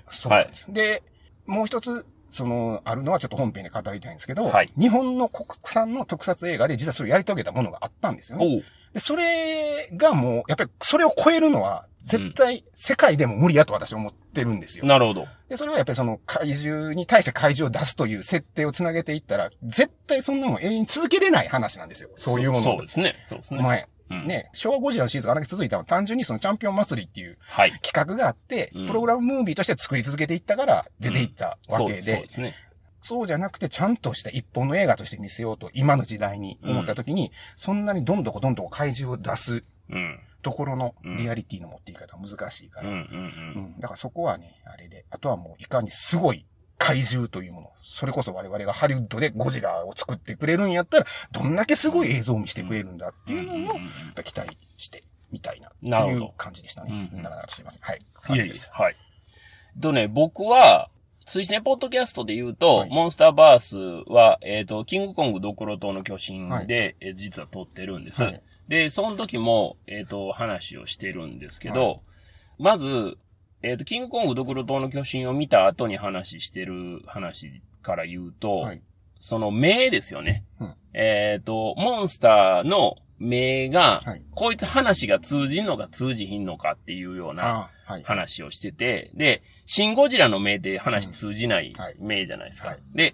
[0.09, 0.67] そうなんですよ。
[0.69, 1.03] で、
[1.45, 8.63] もう一つ、その、あるのはちょっと本編で語りたいんですけど、はい日本の国産の特撮映画で実はそれをやり遂げたものがあったんですよね。
[8.99, 14.85] それがもう、やっぱりそれを超えるのは、絶対世界でも無理やと私は思ってるんですよ。
[14.85, 15.27] なるほど。
[15.49, 22.09] で、それはやっぱりその怪獣に対して怪獣を出すという設定をつなげていったら、絶対そんなもん永遠に続けれない話なんですよ。
[22.15, 23.15] そういうものそうですね。
[23.27, 23.61] そうですね。
[23.61, 24.25] 前、うん。
[24.25, 27.71] ね、昭和ゴジラのシリーズがあんだけ続いたのは単純にそのチャンピオン祭りっていうはい。
[27.81, 32.55] 企画があって、うんプログラムムービーとして作り続けていったから出ていったわけで、そうですね。
[33.07, 40.19] そうじゃなくてちゃんとした一本の映画として見せようと今の時代に思った時に、そんなにどんどこどんどこ怪獣を出すうん。
[40.43, 43.63] ところのリアリティの持っていき方は難しいから、うんうんううん。
[43.77, 46.45] ん、だからそこはね、あれで、あとはもういかにすごい
[46.77, 53.77] 怪獣というもの、それこそ我々がハリウッドでゴジラを作ってくれるんやったら、どんだけすごい映像を見せてくれるんだっていうのを、
[54.23, 57.09] 期待してみたいな、っていう感じでしたね。
[57.11, 57.81] うんうんなかなかとすいません。
[57.81, 57.99] はい。
[58.35, 58.69] いえいです。
[58.71, 58.95] はい。
[59.81, 60.89] とね、僕は、
[61.27, 63.77] 追試ね、ポッドキャストで言うと、はいモンスターバース
[64.09, 68.21] は、えっ、と、キングコングドクロ島の巨神で、え実は撮ってるんです。
[68.21, 71.97] はいで、その時も、えっ、と、話をしてるんですけど、は
[72.59, 73.17] まず、
[73.61, 78.83] えっ、と、キングコングドクロ島の巨神を見た後に話してる話から言うと、はい。
[79.21, 80.43] その目ですよね。
[80.59, 84.21] うんえっ、と、モンスターの目が、はい。
[84.31, 87.69] こいつ話が通じんのか通じひんのかっていうような。
[88.03, 92.69] 話をしてて、で、シンゴジラの目で話通じないうんはい目じゃないですか。
[92.69, 93.13] はいで、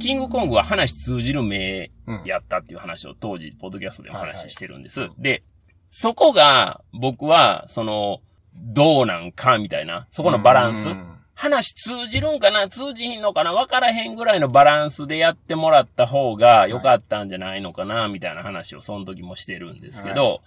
[0.00, 2.22] キングコングは話通じる目うん。
[2.24, 5.08] やったっていう話を当時、ポッドキャストでお話ししてるんです。
[5.18, 5.42] で、
[5.90, 8.20] そこが僕は、その、
[8.54, 10.88] どうなんかみたいな、そこのバランス。
[10.88, 20.40] うん話通じるんかな通じひんのかなわからへんぐらいのバランスでやってもらった方が良かったんじゃないのかな、みたいな話をその時もしてるんですけど、は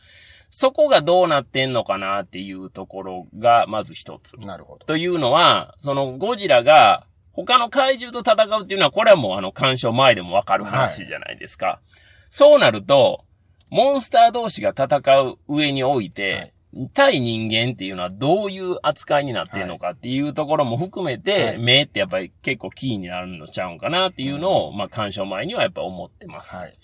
[0.56, 4.38] そこがどうなってんのかなっていうところがまず一つ。
[4.38, 4.86] なるほど。
[4.86, 11.82] というのは、そのゴジラが他の怪獣と戦うっていうのは、これはもうあの干渉前でもわかる話じゃないですか。
[12.30, 13.26] そうなると、
[13.72, 16.54] モンスター同士が戦う上において、はい
[16.96, 26.56] 対人間っていうのはどういう扱いになってるのかっていうところも含めて、はい目ってやっぱり結構キーになるのちゃうんかなっていうのを、まあ鑑賞前にはやっぱ思ってます。
[26.56, 26.78] はい。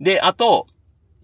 [0.00, 0.66] で、あと、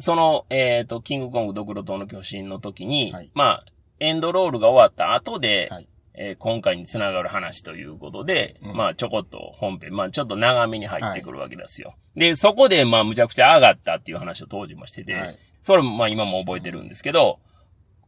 [0.01, 3.64] その、えっ、と、キングコングドクロ島の巨神の時に、はいまあ、
[4.01, 11.94] エンドロールが終わった後で、はいえー今回につながる話ということで、うんまあ、ちょこっと本編、まあ、ちょっと長めに入ってくるわけですよ。
[12.16, 15.38] で、そこで、まあ、むちゃくちゃ上がったっていう話を当時もしてて、はい。
[15.62, 17.38] それもまあ今も覚えてるんですけど、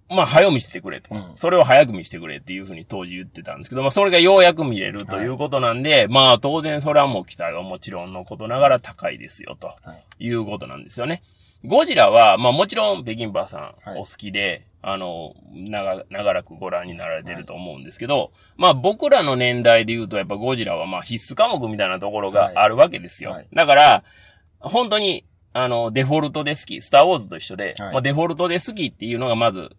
[0.09, 1.14] まあ早見せてくれと。
[1.14, 10.26] うんそれを早く見せてくれっていうふうに当時言ってたんですけど、まあそれがようやく見れるということなんで、まあ当然それはもう期待はもちろんのことながら高いですよとはい。
[10.26, 11.22] いうことなんですよね。
[11.64, 14.00] ゴジラは、まあもちろん北京パーさんはい。
[14.00, 23.30] お好きで、あの、長、長らくご覧になられてると思うんですけど、まあ僕らの年代で言うとやっぱゴジラはまあ必須科目みたいなところがあるわけですよ。
[23.30, 23.38] はい。
[23.40, 24.04] はいだから、
[24.61, 27.92] 本当に、あの、デフォルトで好き、スターウォーズと一緒で、はい。
[27.92, 29.70] まあデフォルトで好きっていうのがまず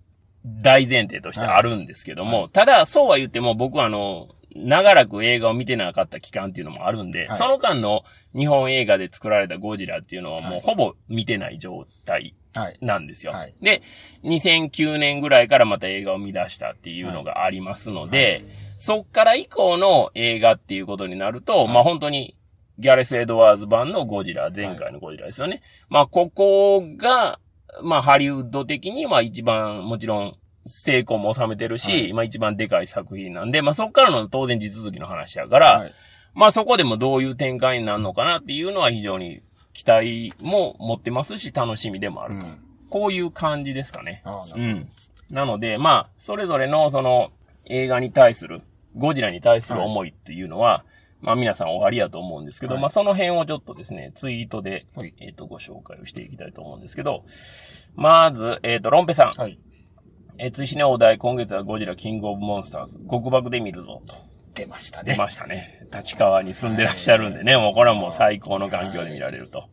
[0.45, 8.03] 大前提としてあるんですけども、はいただそうは言っても僕はあの、長らく映画を見てなかった期間っていうのもあるんで、はいその間の
[8.35, 12.77] 日本映画で作られたゴジラっていうのはもはいうほぼ見てない状態はい。
[12.81, 13.31] なんですよ。
[13.31, 13.81] はいで、
[14.23, 18.43] 2009年ぐらいからまた映画を見出したっていうのがありますので、
[18.77, 22.35] そっから以降の映画っていうことになると、いまあ本当に
[22.79, 25.61] ギャレス・エドワーズ版のゴジラ、前回のゴジラですよね。
[25.87, 27.39] まあここが、
[27.83, 35.93] まあハリウッド的には一番もちろん成功も収めてるし、はいまあ一番でかい作品なんで、まあそっからの当然地続きの話やから、はい。
[36.33, 39.41] まあそこでもどういう展開になるのかなっていうのは非常に
[39.73, 42.45] 期待も持ってますし楽しみでもあると。
[42.45, 42.59] うん。
[42.89, 44.23] こういう感じですかね。
[44.55, 44.89] うん。
[45.29, 47.31] なので、まあ、それぞれのその
[47.65, 48.61] 映画に対する、
[48.97, 50.83] ゴジラに対する思いっていうのは、
[51.21, 57.23] まあ皆さんおありやと思うんですけど、はいまあその辺をちょっとですね、ツイートで、はいえっ、と、ご紹介をしていきたいと思うんですけど、
[57.95, 59.31] まず、えっ、と、ロンペさん。
[59.31, 59.57] はい。
[60.43, 64.15] えー、追試ねお題、今月はゴジラキングオブモンスターズ、極爆で見るぞ、と。
[64.55, 65.11] 出ましたね。
[65.11, 65.85] 出ましたね。
[65.93, 69.69] 立川に住んでらっしゃるんでね、もうこれはもう最高の環境で見られると。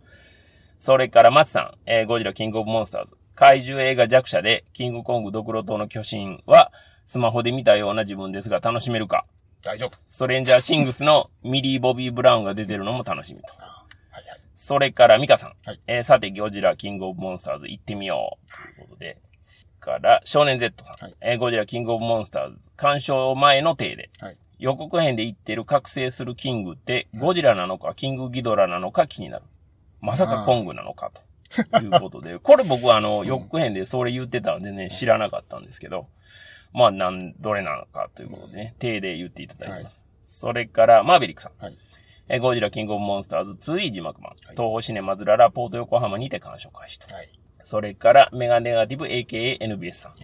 [0.78, 3.16] それから、松さん、えーゴジラキングオブモンスターズ。
[3.34, 6.70] 怪獣映画弱者で、キングコングドクロ島の巨神は、
[7.06, 9.24] スマホで見たような自分ですが楽しめるか？
[9.62, 9.96] 大丈夫。
[10.06, 13.54] ストレンジャーシングスのミリー・ボビー・ブラウンが出てるのも楽しみと。
[13.54, 13.86] は
[14.20, 14.40] いはい。
[14.54, 15.54] それから、ミカさん。
[15.64, 18.76] はいえーさて、ゴジラキングオブモンスターズ行ってみよう。
[18.76, 19.16] ということで。
[19.78, 20.94] から、少年 Z さん。
[21.04, 22.58] はいえーゴジラキングオブモンスターズ。
[22.76, 24.10] 鑑賞前の体で。
[24.20, 24.36] はい。
[24.58, 29.44] 予告編で言ってる覚醒するキングって、ゴジラなのか、キングギドラなのか気になる。
[30.00, 31.12] まさかコングなのか、
[31.72, 32.38] と いうことで。
[32.38, 36.08] これ僕はあの、予告編でそれ言ってたんでね、知らなかったんですけど、
[36.72, 40.04] まあ、なん、どれなのかということでね、手で言っていただいてます。
[40.26, 41.62] それから、マーベリックさん。
[41.62, 41.76] はい。
[42.28, 44.30] えーゴジラキングオブモンスターズ2字幕版。
[44.32, 47.12] はい東宝シネマズララポート横浜にて鑑賞開始と。
[47.14, 47.28] はい。
[47.68, 50.14] それから、メガネガティブ AKANBS さん。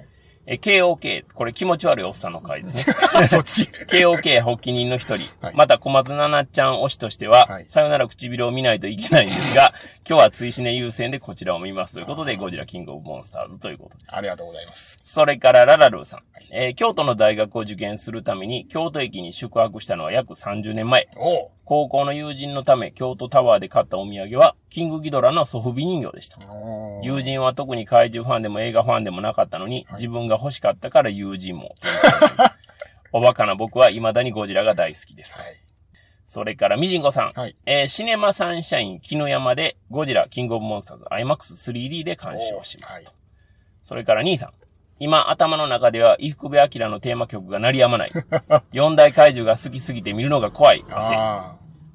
[0.46, 2.94] えー KOK、これ気持ち悪いおっさんの回ですね。
[3.28, 3.64] そっち。
[3.64, 9.74] KOK 発起人の一人、はいまた小松菜奈ちゃん推しとしては、はいさよなら唇を見ないといけないんですが、
[10.08, 14.04] 今日は追試ね優先でこちらを見ますということで、ゴジラキングオブモンスターズということで。
[14.08, 14.98] ありがとうございます。
[15.04, 21.08] それからララルーさん、えー京都の大学を受験するために京都駅に宿泊したのは約30年前。
[21.16, 26.38] おう高校の友人のため京都タワーで買ったお土産は、キングギドラのソフビ人形でした。
[27.02, 31.74] 友人は特に怪獣ファンでも映画ファンでもなかったのに、はい自分が欲しかったから友人も。
[33.12, 35.32] おバカな僕は未だにゴジラが大好きです。
[35.34, 35.56] はい。
[36.26, 37.32] それから、ミジンゴさん。
[37.32, 37.56] はい。
[37.64, 42.92] えーシネマサンシャイン絹山でゴジラキングオブモンスターズ IMAX3D で鑑賞しますと。
[42.92, 43.04] はい
[43.84, 44.52] それから、兄さん。
[45.00, 48.12] 今、頭の中では、伊福部明のテーマ曲が鳴り止まない。
[48.72, 50.84] 四大怪獣が好きすぎて見るのが怖い。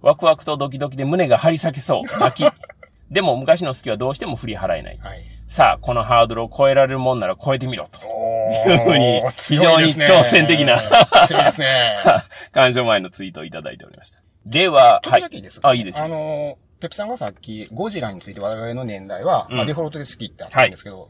[0.02, 2.20] ワクワクとドキドキで胸が張り裂けそう。
[2.20, 2.48] 泣き。
[3.10, 5.08] でも昔の好きはどうしても振り払えないあ。。
[5.08, 5.24] はい。
[5.48, 8.00] さあ、このハードルを超えられるもんなら超えてみろと。
[8.06, 10.80] おいうふうにー非常に挑戦的な
[11.26, 11.96] 強いですね。
[12.54, 14.20] 鑑賞前のツイートをいただいておりました。
[14.46, 16.00] では、ちょっとだけいいですか、あ、いいです。
[16.00, 21.10] あのー、ペプさんがさっき、ゴジラについて我々の年代は、うんまあデフォルトで好きってあったんですけど、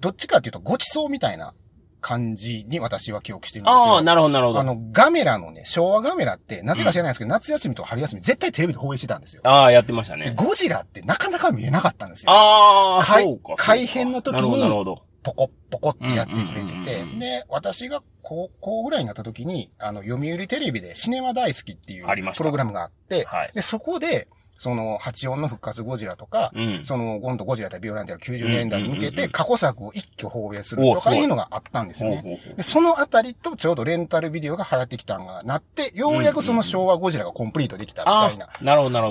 [0.00, 1.54] どっちかっていうと、ごちそうみたいな
[2.00, 3.76] 感じに私は記憶してるんですよ。
[3.76, 4.60] ああ、なるほど、なるほど。
[4.60, 9.42] あの、ガメラのね、昭和ガメラって、なぜか知らないですけど、夏休みと春休み絶対テレビで放映してたんですよ。
[9.44, 10.34] ああ、やってましたでね。
[10.36, 12.30] ゴジラってなかなか見えなかったんですよ。
[12.30, 13.54] ああ、改そうか。
[13.56, 14.96] 改編の時に。
[15.26, 23.50] ポコッポコってやってくれてうんうんうんてうん、で、私が高校ぐらいになった時に、あの、読売テレビでシネマ大好きっていうプログラムがあって、はい。
[23.52, 26.84] で、そこで、その、84の復活ゴジラとか、うん。
[26.84, 32.40] その、ゴンドゴジラ対ビオランテの90年代に向けて過去作を一挙放映するとかいうのがあったんですよね。
[32.56, 38.48] で、そのあたりとちょうどレンタルビデオが流行ってきたんがなって、ようやくその昭和ゴジラがコンプリートできたみたあいな。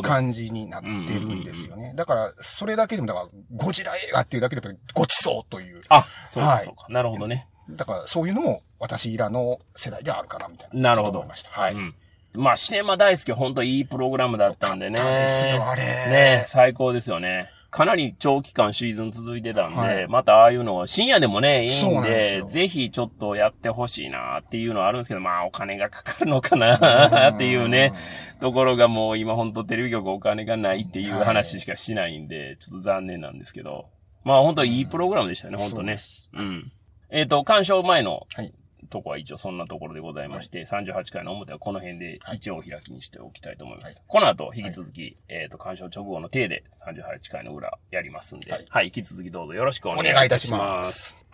[0.02, 1.94] 感じになってるんですよね。
[1.96, 5.82] だから、それだけでも、だから、ゴジラ映画っていうだけでもごちそうという。
[5.90, 6.88] あ、そうか、はいそうか。
[6.90, 7.48] なるほどね。
[7.70, 10.90] だから、そういうのも私らの世代であるかな、みたいな。
[10.92, 11.50] なるほど思いました。
[11.50, 11.74] はい。
[11.74, 11.96] うん。
[12.38, 14.96] まあ、シネマ大好き、本当いいプログラムだったんでね。
[14.96, 15.82] ですよ、あれ。
[15.84, 17.50] ね最高ですよね。
[17.76, 27.92] かなり長期間シーズン続いてたんで、はいまたああいうのは深夜でもね、いいんなんでぜひちょっとやってほしいなっていうのはあるんですけど、まあお金がかかるのかなっていうね、
[28.40, 33.88] ところがもう今ほんとテレビ局お金がないっていう話しかしないんで、ちょっと残念なんですけど、
[34.24, 35.98] まあ本当いいプログラムでしたね、本当ね。
[36.34, 36.72] うん。
[37.10, 38.54] えっ、と、鑑賞前のはい。
[38.88, 43.96] とこは一応そんなところでございまして、38回の表はこの辺で一応お開きにしておきたいと思います。
[43.96, 44.04] はい。
[44.08, 51.25] この後、引き続き、えっ、と、鑑賞直後の体で38回の裏やりますんで、は、はいい引き続きどうぞよろしくお願いお願いいたします。